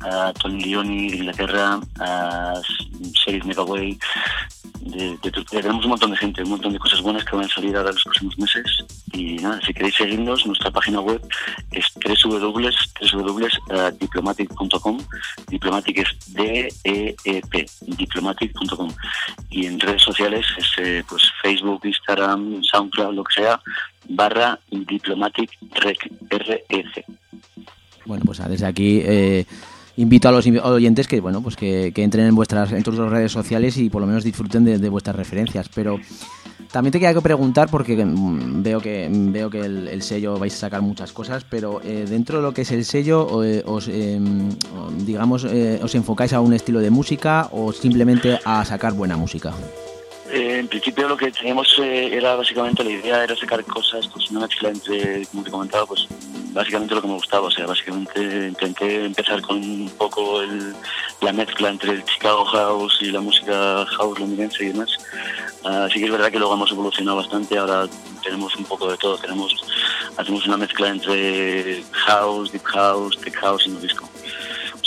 a 0.00 0.32
Tony 0.32 0.64
Leoni 0.64 1.10
de 1.10 1.16
Inglaterra, 1.16 1.80
a 2.00 2.54
Sheriff 3.24 3.44
Megaway 3.44 3.98
Tenemos 5.50 5.84
un 5.84 5.90
montón 5.90 6.10
de 6.10 6.16
gente, 6.16 6.42
un 6.42 6.50
montón 6.50 6.72
de 6.72 6.78
cosas 6.78 7.02
buenas 7.02 7.24
que 7.24 7.36
van 7.36 7.44
a 7.44 7.48
salir 7.48 7.76
ahora 7.76 7.90
en 7.90 7.94
los 7.94 8.04
próximos 8.04 8.38
meses. 8.38 8.64
Y 9.12 9.36
nada, 9.36 9.60
si 9.64 9.72
queréis 9.72 9.94
seguirnos, 9.94 10.44
nuestra 10.46 10.72
página 10.72 11.00
web 11.00 11.24
es 11.70 11.86
www.diplomatic.com. 12.04 14.98
Diplomatic 15.48 15.98
es 15.98 16.08
D-E-E-P, 16.34 17.66
diplomatic.com. 17.82 18.92
Y 19.50 19.66
en 19.66 19.78
redes 19.78 20.02
sociales 20.02 20.44
es 20.56 20.66
eh, 20.78 21.04
pues 21.08 21.22
Facebook, 21.42 21.82
Instagram, 21.84 22.64
SoundCloud, 22.64 23.14
lo 23.14 23.22
que 23.24 23.40
sea, 23.40 23.60
barra 24.08 24.58
Diplomatic 24.70 25.50
Rec, 25.74 26.10
R-E-C. 26.28 27.04
Bueno, 28.04 28.24
pues 28.26 28.42
desde 28.48 28.66
aquí... 28.66 29.00
Eh 29.04 29.46
invito 29.98 30.28
a 30.28 30.32
los 30.32 30.46
oyentes 30.46 31.08
que 31.08 31.20
bueno 31.20 31.42
pues 31.42 31.56
que, 31.56 31.92
entren 31.96 32.26
en 32.26 32.34
vuestras 32.34 32.72
en 32.72 32.82
tus 32.82 32.96
redes 32.96 33.32
sociales 33.32 33.76
y 33.76 33.90
por 33.90 34.00
lo 34.00 34.06
menos 34.06 34.24
disfruten 34.24 34.64
de, 34.64 34.88
vuestras 34.88 35.16
referencias. 35.16 35.68
Pero 35.74 35.98
también 36.70 36.92
te 36.92 37.00
quería 37.00 37.20
preguntar 37.20 37.68
porque 37.68 38.04
mm, 38.04 38.62
veo 38.62 38.80
que 38.80 39.08
veo 39.10 39.50
que 39.50 39.60
el, 39.60 40.02
sello 40.02 40.38
vais 40.38 40.54
a 40.54 40.58
sacar 40.58 40.82
muchas 40.82 41.12
cosas 41.12 41.44
pero 41.44 41.80
eh, 41.82 42.06
dentro 42.08 42.38
de 42.38 42.42
lo 42.42 42.54
que 42.54 42.62
es 42.62 42.70
el 42.70 42.84
sello 42.84 43.42
eh, 43.42 43.62
os 43.66 43.88
em, 43.88 44.50
digamos 45.04 45.44
eh, 45.44 45.80
os 45.82 45.94
enfocáis 45.94 46.32
a 46.32 46.40
un 46.40 46.52
estilo 46.52 46.80
de 46.80 46.90
música 46.90 47.48
o 47.52 47.72
simplemente 47.72 48.38
a 48.44 48.64
sacar 48.64 48.92
buena 48.92 49.16
música 49.16 49.52
en 50.30 50.68
principio 50.68 51.08
lo 51.08 51.16
que 51.16 51.30
teníamos 51.30 51.68
era 51.78 52.36
básicamente 52.36 52.84
la 52.84 52.90
idea 52.90 53.24
era 53.24 53.36
sacar 53.36 53.64
cosas 53.64 54.06
pues 54.08 54.30
una 54.30 54.40
mezcla 54.40 54.68
entre 54.68 55.26
como 55.26 55.42
te 55.42 55.50
comentaba 55.50 55.86
pues 55.86 56.06
básicamente 56.52 56.94
lo 56.94 57.02
que 57.02 57.08
me 57.08 57.14
gustaba. 57.14 57.46
O 57.46 57.50
sea, 57.50 57.66
básicamente 57.66 58.48
intenté 58.48 59.04
empezar 59.04 59.40
con 59.42 59.56
un 59.56 59.90
poco 59.96 60.42
la 61.20 61.32
mezcla 61.32 61.68
entre 61.68 61.92
el 61.92 62.04
Chicago 62.04 62.44
House 62.44 62.98
y 63.00 63.10
la 63.10 63.20
música 63.20 63.86
house 63.86 64.18
londinense 64.18 64.64
y 64.64 64.68
demás. 64.68 64.90
Así 65.64 65.98
que 65.98 66.06
es 66.06 66.10
verdad 66.10 66.30
que 66.30 66.38
luego 66.38 66.54
hemos 66.54 66.70
evolucionado 66.70 67.18
bastante. 67.18 67.56
Ahora 67.58 67.86
tenemos 68.22 68.54
un 68.56 68.64
poco 68.64 68.90
de 68.90 68.96
todo. 68.96 69.16
Tenemos, 69.18 69.54
hacemos 70.16 70.46
una 70.46 70.56
mezcla 70.56 70.88
entre 70.88 71.82
house, 71.92 72.52
deep 72.52 72.64
house, 72.64 73.18
tech 73.18 73.34
house 73.36 73.66
y 73.66 73.70
no 73.70 73.80
disco. 73.80 74.08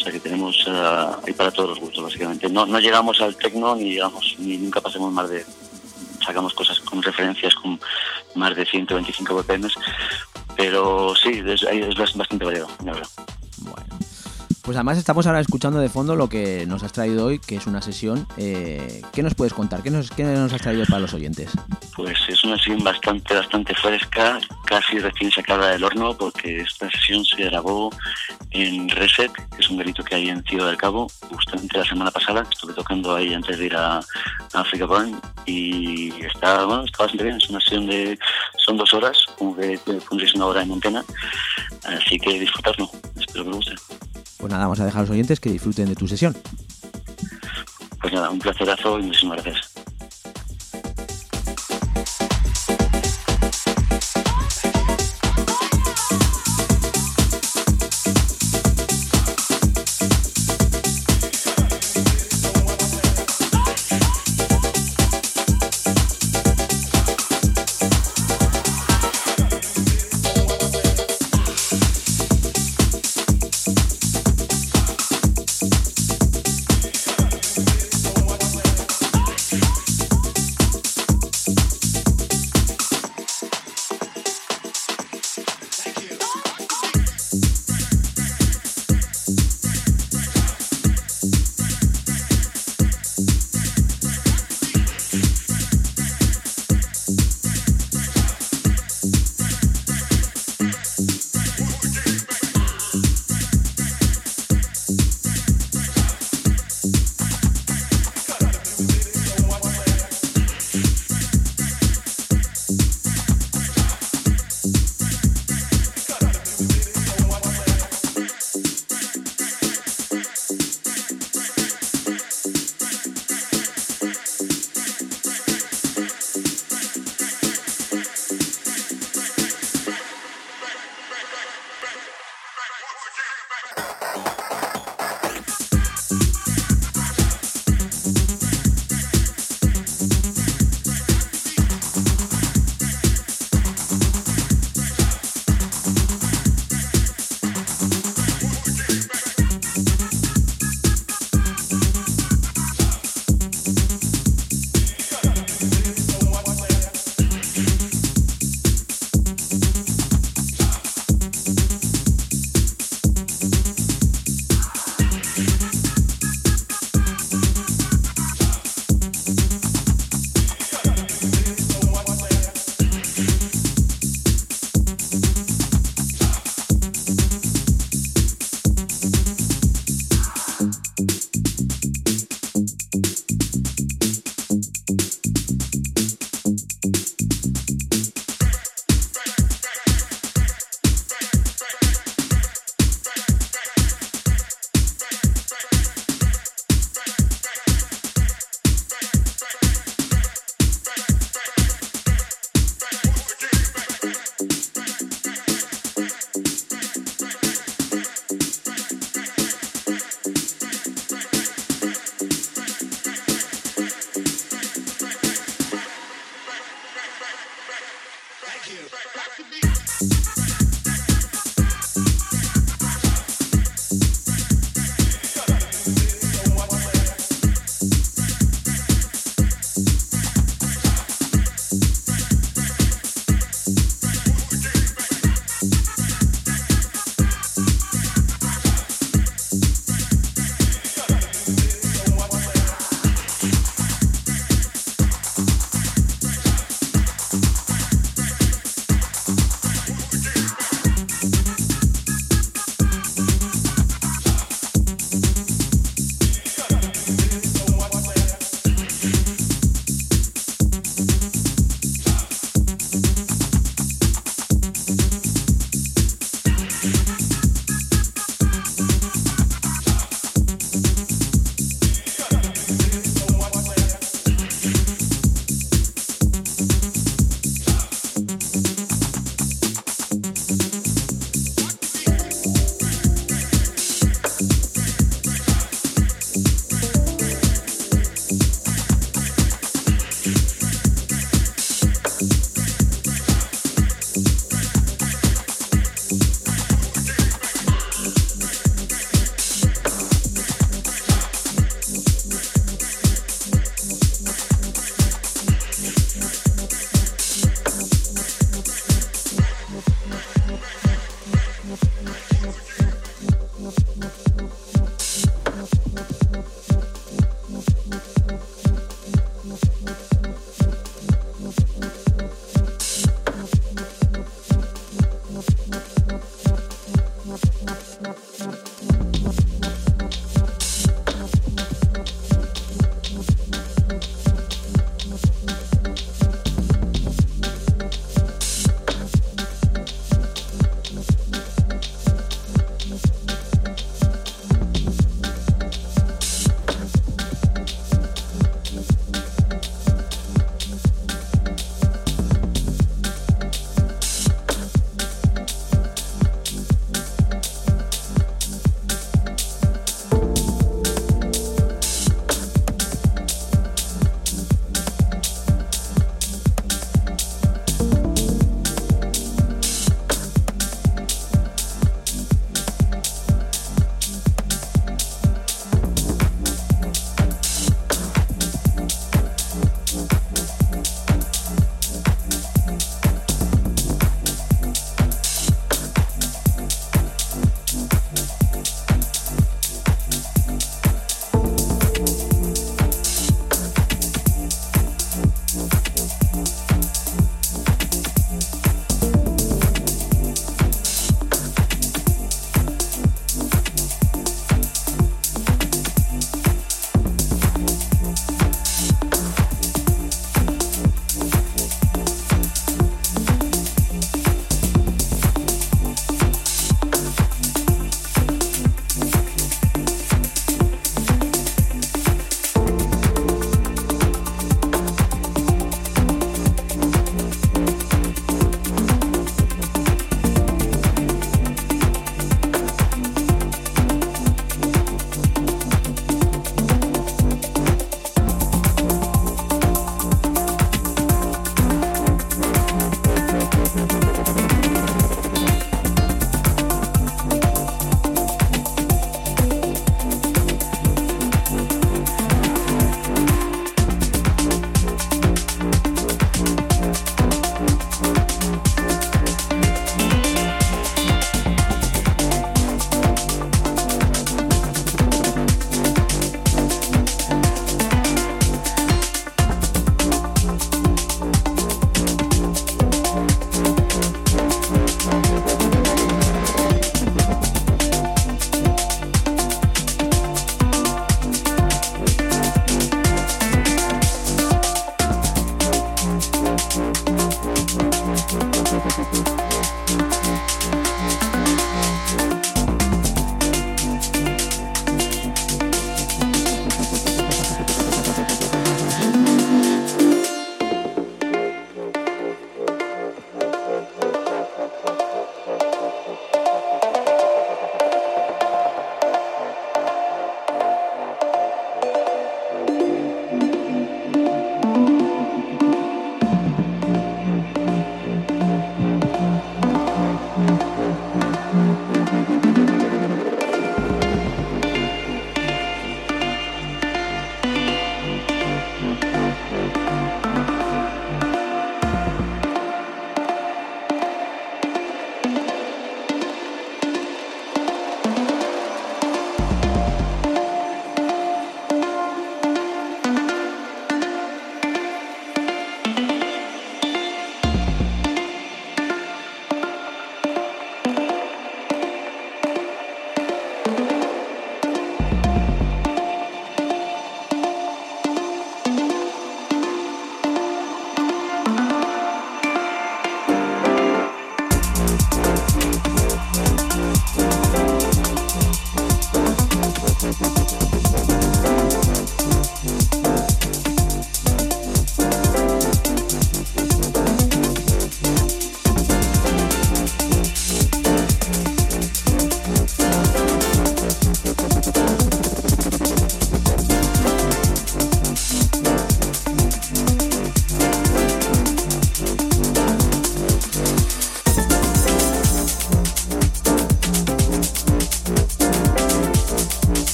O 0.00 0.02
sea 0.02 0.12
que 0.12 0.20
tenemos 0.20 0.66
uh, 0.66 1.34
para 1.36 1.50
todos 1.50 1.70
los 1.70 1.80
gustos, 1.80 2.02
básicamente. 2.02 2.48
No, 2.48 2.64
no 2.64 2.80
llegamos 2.80 3.20
al 3.20 3.36
techno 3.36 3.76
ni 3.76 3.92
llegamos, 3.92 4.34
ni 4.38 4.56
nunca 4.56 4.80
pasemos 4.80 5.12
más 5.12 5.28
de 5.28 5.44
sacamos 6.24 6.54
cosas 6.54 6.80
con 6.80 7.02
referencias 7.02 7.54
con 7.54 7.78
más 8.34 8.56
de 8.56 8.64
125 8.64 9.34
BPM, 9.34 9.68
pero 10.56 11.14
sí, 11.16 11.42
es, 11.46 11.62
es 11.62 12.14
bastante 12.14 12.44
variado, 12.44 12.68
la 12.84 12.92
verdad. 12.92 13.08
Bueno. 13.58 14.09
Pues 14.62 14.76
además 14.76 14.98
estamos 14.98 15.26
ahora 15.26 15.40
escuchando 15.40 15.80
de 15.80 15.88
fondo 15.88 16.16
lo 16.16 16.28
que 16.28 16.66
nos 16.66 16.82
has 16.82 16.92
traído 16.92 17.26
hoy, 17.26 17.38
que 17.38 17.56
es 17.56 17.66
una 17.66 17.80
sesión. 17.80 18.26
Eh, 18.36 19.00
¿Qué 19.12 19.22
nos 19.22 19.34
puedes 19.34 19.54
contar? 19.54 19.82
¿Qué 19.82 19.90
nos, 19.90 20.10
¿Qué 20.10 20.22
nos 20.22 20.52
has 20.52 20.60
traído 20.60 20.84
para 20.84 21.00
los 21.00 21.14
oyentes? 21.14 21.50
Pues 21.96 22.18
es 22.28 22.44
una 22.44 22.56
sesión 22.58 22.84
bastante, 22.84 23.34
bastante 23.34 23.74
fresca, 23.74 24.38
casi 24.66 24.98
recién 24.98 25.30
sacada 25.30 25.70
del 25.70 25.82
horno, 25.82 26.14
porque 26.16 26.58
esta 26.58 26.90
sesión 26.90 27.24
se 27.24 27.44
grabó 27.44 27.90
en 28.50 28.88
Reset, 28.90 29.32
que 29.32 29.60
es 29.62 29.70
un 29.70 29.78
delito 29.78 30.04
que 30.04 30.16
hay 30.16 30.28
en 30.28 30.44
Ciudad 30.44 30.66
del 30.66 30.76
Cabo, 30.76 31.06
justamente 31.30 31.78
la 31.78 31.84
semana 31.84 32.10
pasada. 32.10 32.46
Estuve 32.50 32.74
tocando 32.74 33.14
ahí 33.14 33.32
antes 33.32 33.58
de 33.58 33.66
ir 33.66 33.76
a, 33.76 34.00
Africa 34.52 34.84
Burn 34.84 35.18
y 35.46 36.12
está, 36.24 36.64
bueno, 36.66 36.84
está 36.84 37.04
bastante 37.04 37.24
bien. 37.24 37.36
Es 37.36 37.48
una 37.48 37.60
sesión 37.60 37.86
de. 37.86 38.18
Son 38.58 38.76
dos 38.76 38.92
horas, 38.92 39.24
como 39.38 39.56
que 39.56 39.78
fundéis 40.06 40.34
una 40.34 40.46
hora 40.46 40.62
en 40.62 40.68
Montena, 40.68 41.02
así 41.84 42.18
que 42.18 42.38
disfrutarlo. 42.38 42.90
Espero 43.16 43.44
que 43.44 43.50
os 43.50 43.56
guste. 43.56 43.74
Pues 44.50 44.56
nada, 44.58 44.66
vamos 44.66 44.80
a 44.80 44.84
dejar 44.84 44.98
a 44.98 45.02
los 45.02 45.10
oyentes 45.10 45.38
que 45.38 45.48
disfruten 45.48 45.86
de 45.86 45.94
tu 45.94 46.08
sesión. 46.08 46.36
Pues 48.00 48.12
nada, 48.12 48.30
un 48.30 48.40
placerazo 48.40 48.98
y 48.98 49.04
muchísimas 49.04 49.44
gracias. 49.44 49.72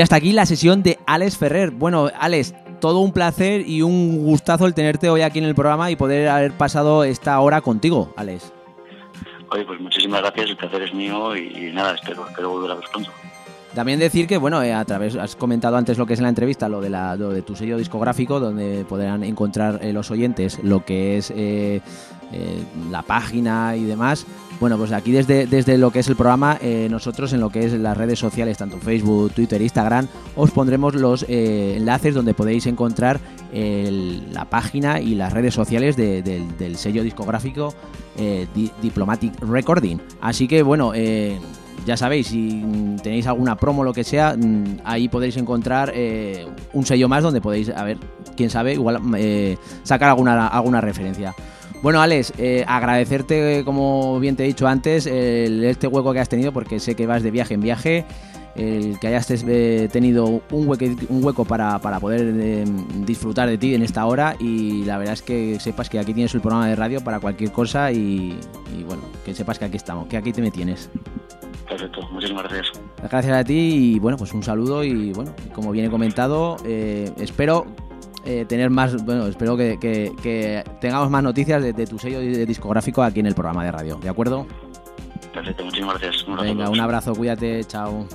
Y 0.00 0.02
hasta 0.02 0.16
aquí 0.16 0.32
la 0.32 0.46
sesión 0.46 0.82
de 0.82 0.98
Alex 1.04 1.36
Ferrer. 1.36 1.72
Bueno, 1.72 2.08
Alex, 2.18 2.54
todo 2.80 3.00
un 3.00 3.12
placer 3.12 3.68
y 3.68 3.82
un 3.82 4.24
gustazo 4.24 4.64
el 4.64 4.72
tenerte 4.72 5.10
hoy 5.10 5.20
aquí 5.20 5.40
en 5.40 5.44
el 5.44 5.54
programa 5.54 5.90
y 5.90 5.96
poder 5.96 6.30
haber 6.30 6.52
pasado 6.52 7.04
esta 7.04 7.38
hora 7.38 7.60
contigo, 7.60 8.10
Alex. 8.16 8.50
Oye, 9.50 9.62
pues 9.66 9.78
muchísimas 9.78 10.22
gracias, 10.22 10.48
el 10.48 10.56
placer 10.56 10.80
es 10.84 10.94
mío 10.94 11.36
y, 11.36 11.70
nada, 11.74 11.96
espero, 11.96 12.26
espero 12.26 12.48
volver 12.48 12.70
a 12.70 12.74
ver 12.76 12.84
pronto. 12.90 13.10
También 13.74 13.98
decir 13.98 14.26
que, 14.26 14.38
bueno, 14.38 14.62
eh, 14.62 14.72
a 14.72 14.82
través, 14.86 15.16
has 15.16 15.36
comentado 15.36 15.76
antes 15.76 15.98
lo 15.98 16.06
que 16.06 16.14
es 16.14 16.18
en 16.18 16.22
la 16.22 16.30
entrevista, 16.30 16.70
lo 16.70 16.80
de, 16.80 16.88
la, 16.88 17.14
lo 17.16 17.28
de 17.28 17.42
tu 17.42 17.54
sello 17.54 17.76
discográfico, 17.76 18.40
donde 18.40 18.86
podrán 18.88 19.22
encontrar 19.22 19.80
eh, 19.82 19.92
los 19.92 20.10
oyentes 20.10 20.60
lo 20.62 20.82
que 20.82 21.18
es 21.18 21.30
eh, 21.30 21.82
eh, 22.32 22.64
la 22.90 23.02
página 23.02 23.76
y 23.76 23.84
demás. 23.84 24.24
Bueno, 24.60 24.76
pues 24.76 24.92
aquí 24.92 25.10
desde, 25.10 25.46
desde 25.46 25.78
lo 25.78 25.90
que 25.90 26.00
es 26.00 26.08
el 26.08 26.16
programa, 26.16 26.58
eh, 26.60 26.86
nosotros 26.90 27.32
en 27.32 27.40
lo 27.40 27.48
que 27.48 27.64
es 27.64 27.72
las 27.72 27.96
redes 27.96 28.18
sociales, 28.18 28.58
tanto 28.58 28.76
Facebook, 28.76 29.32
Twitter, 29.32 29.60
Instagram, 29.62 30.06
os 30.36 30.50
pondremos 30.50 30.94
los 30.94 31.24
eh, 31.28 31.76
enlaces 31.78 32.14
donde 32.14 32.34
podéis 32.34 32.66
encontrar 32.66 33.18
el- 33.54 34.32
la 34.34 34.44
página 34.44 35.00
y 35.00 35.14
las 35.14 35.32
redes 35.32 35.54
sociales 35.54 35.96
de- 35.96 36.20
del, 36.22 36.76
sello 36.76 37.02
discográfico 37.02 37.74
eh, 38.18 38.46
Di- 38.54 38.70
Diplomatic 38.82 39.32
Recording. 39.40 39.96
Así 40.20 40.46
que 40.46 40.62
bueno, 40.62 40.92
eh, 40.94 41.38
ya 41.86 41.96
sabéis, 41.96 42.26
si 42.26 42.62
tenéis 43.02 43.26
alguna 43.26 43.56
promo 43.56 43.82
lo 43.82 43.94
que 43.94 44.04
sea, 44.04 44.36
mm, 44.36 44.80
ahí 44.84 45.08
podéis 45.08 45.38
encontrar 45.38 45.90
eh, 45.94 46.46
un 46.74 46.84
sello 46.84 47.08
más 47.08 47.22
donde 47.22 47.40
podéis, 47.40 47.70
a 47.70 47.82
ver, 47.82 47.96
quién 48.36 48.50
sabe, 48.50 48.74
igual 48.74 49.00
eh, 49.16 49.56
sacar 49.84 50.10
alguna, 50.10 50.48
alguna 50.48 50.82
referencia. 50.82 51.34
Bueno, 51.82 52.02
Alex, 52.02 52.34
eh, 52.36 52.62
agradecerte, 52.68 53.62
como 53.64 54.20
bien 54.20 54.36
te 54.36 54.44
he 54.44 54.46
dicho 54.46 54.66
antes, 54.68 55.06
el- 55.06 55.64
este 55.64 55.86
hueco 55.86 56.12
que 56.12 56.20
has 56.20 56.28
tenido, 56.28 56.52
porque 56.52 56.78
sé 56.78 56.94
que 56.94 57.06
vas 57.06 57.22
de 57.22 57.30
viaje 57.30 57.54
en 57.54 57.62
viaje, 57.62 58.04
el 58.54 58.98
que 59.00 59.06
hayas 59.06 59.30
eh, 59.30 59.88
tenido 59.90 60.26
un, 60.50 60.66
hueque- 60.68 61.06
un 61.08 61.24
hueco 61.24 61.46
para, 61.46 61.78
para 61.78 61.98
poder 61.98 62.34
eh, 62.38 62.64
disfrutar 63.06 63.48
de 63.48 63.56
ti 63.56 63.74
en 63.74 63.82
esta 63.82 64.04
hora 64.04 64.36
y 64.38 64.84
la 64.84 64.98
verdad 64.98 65.14
es 65.14 65.22
que 65.22 65.58
sepas 65.58 65.88
que 65.88 65.98
aquí 65.98 66.12
tienes 66.12 66.34
el 66.34 66.42
programa 66.42 66.68
de 66.68 66.76
radio 66.76 67.00
para 67.02 67.18
cualquier 67.18 67.50
cosa 67.52 67.90
y, 67.92 68.38
y 68.78 68.82
bueno, 68.84 69.02
que 69.24 69.34
sepas 69.34 69.58
que 69.58 69.64
aquí 69.64 69.76
estamos, 69.78 70.06
que 70.08 70.18
aquí 70.18 70.32
te 70.32 70.42
me 70.42 70.50
tienes. 70.50 70.90
Perfecto, 71.66 72.02
muchísimas 72.12 72.42
gracias. 72.42 72.72
Gracias 73.08 73.32
a 73.36 73.44
ti 73.44 73.94
y 73.94 73.98
bueno, 74.00 74.18
pues 74.18 74.34
un 74.34 74.42
saludo 74.42 74.84
y 74.84 75.12
bueno, 75.14 75.32
como 75.54 75.70
viene 75.70 75.88
comentado, 75.88 76.56
eh, 76.66 77.10
espero 77.18 77.64
eh, 78.24 78.44
tener 78.48 78.70
más, 78.70 79.04
bueno, 79.04 79.26
espero 79.26 79.56
que, 79.56 79.78
que- 79.80 80.12
que 80.22 80.64
tengamos 80.80 81.10
más 81.10 81.22
noticias 81.22 81.62
de, 81.62 81.72
de 81.72 81.86
tu 81.86 81.98
sello 81.98 82.20
de- 82.20 82.46
discográfico 82.46 83.02
aquí 83.02 83.20
en 83.20 83.26
el 83.26 83.34
programa 83.34 83.64
de 83.64 83.72
radio, 83.72 83.96
¿de 83.96 84.08
acuerdo? 84.08 84.46
Perfecto, 85.32 85.64
muchísimas 85.64 86.00
gracias. 86.00 86.26
Un 86.26 86.36
Venga, 86.36 86.68
un 86.70 86.80
abrazo, 86.80 87.14
cuídate, 87.14 87.64
chao. 87.64 88.06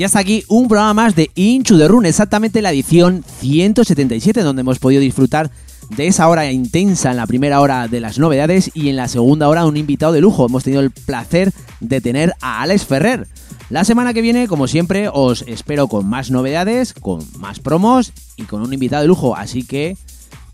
Y 0.00 0.04
hasta 0.04 0.18
aquí 0.18 0.44
un 0.48 0.66
programa 0.66 0.94
más 0.94 1.14
de 1.14 1.30
Inchu 1.34 1.76
de 1.76 1.86
Run, 1.86 2.06
exactamente 2.06 2.62
la 2.62 2.70
edición 2.70 3.22
177, 3.40 4.42
donde 4.42 4.60
hemos 4.60 4.78
podido 4.78 5.02
disfrutar 5.02 5.50
de 5.90 6.06
esa 6.06 6.26
hora 6.26 6.50
intensa 6.50 7.10
en 7.10 7.18
la 7.18 7.26
primera 7.26 7.60
hora 7.60 7.86
de 7.86 8.00
las 8.00 8.18
novedades 8.18 8.70
y 8.72 8.88
en 8.88 8.96
la 8.96 9.08
segunda 9.08 9.46
hora 9.46 9.66
un 9.66 9.76
invitado 9.76 10.14
de 10.14 10.22
lujo. 10.22 10.46
Hemos 10.46 10.64
tenido 10.64 10.80
el 10.80 10.90
placer 10.90 11.52
de 11.80 12.00
tener 12.00 12.32
a 12.40 12.62
Alex 12.62 12.86
Ferrer. 12.86 13.28
La 13.68 13.84
semana 13.84 14.14
que 14.14 14.22
viene, 14.22 14.48
como 14.48 14.68
siempre, 14.68 15.10
os 15.12 15.44
espero 15.46 15.86
con 15.86 16.08
más 16.08 16.30
novedades, 16.30 16.94
con 16.94 17.22
más 17.38 17.60
promos 17.60 18.14
y 18.36 18.44
con 18.44 18.62
un 18.62 18.72
invitado 18.72 19.02
de 19.02 19.08
lujo. 19.08 19.36
Así 19.36 19.64
que, 19.64 19.98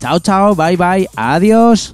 chao, 0.01 0.19
chao, 0.19 0.55
bye, 0.55 0.75
bye, 0.75 1.07
adiós. 1.15 1.93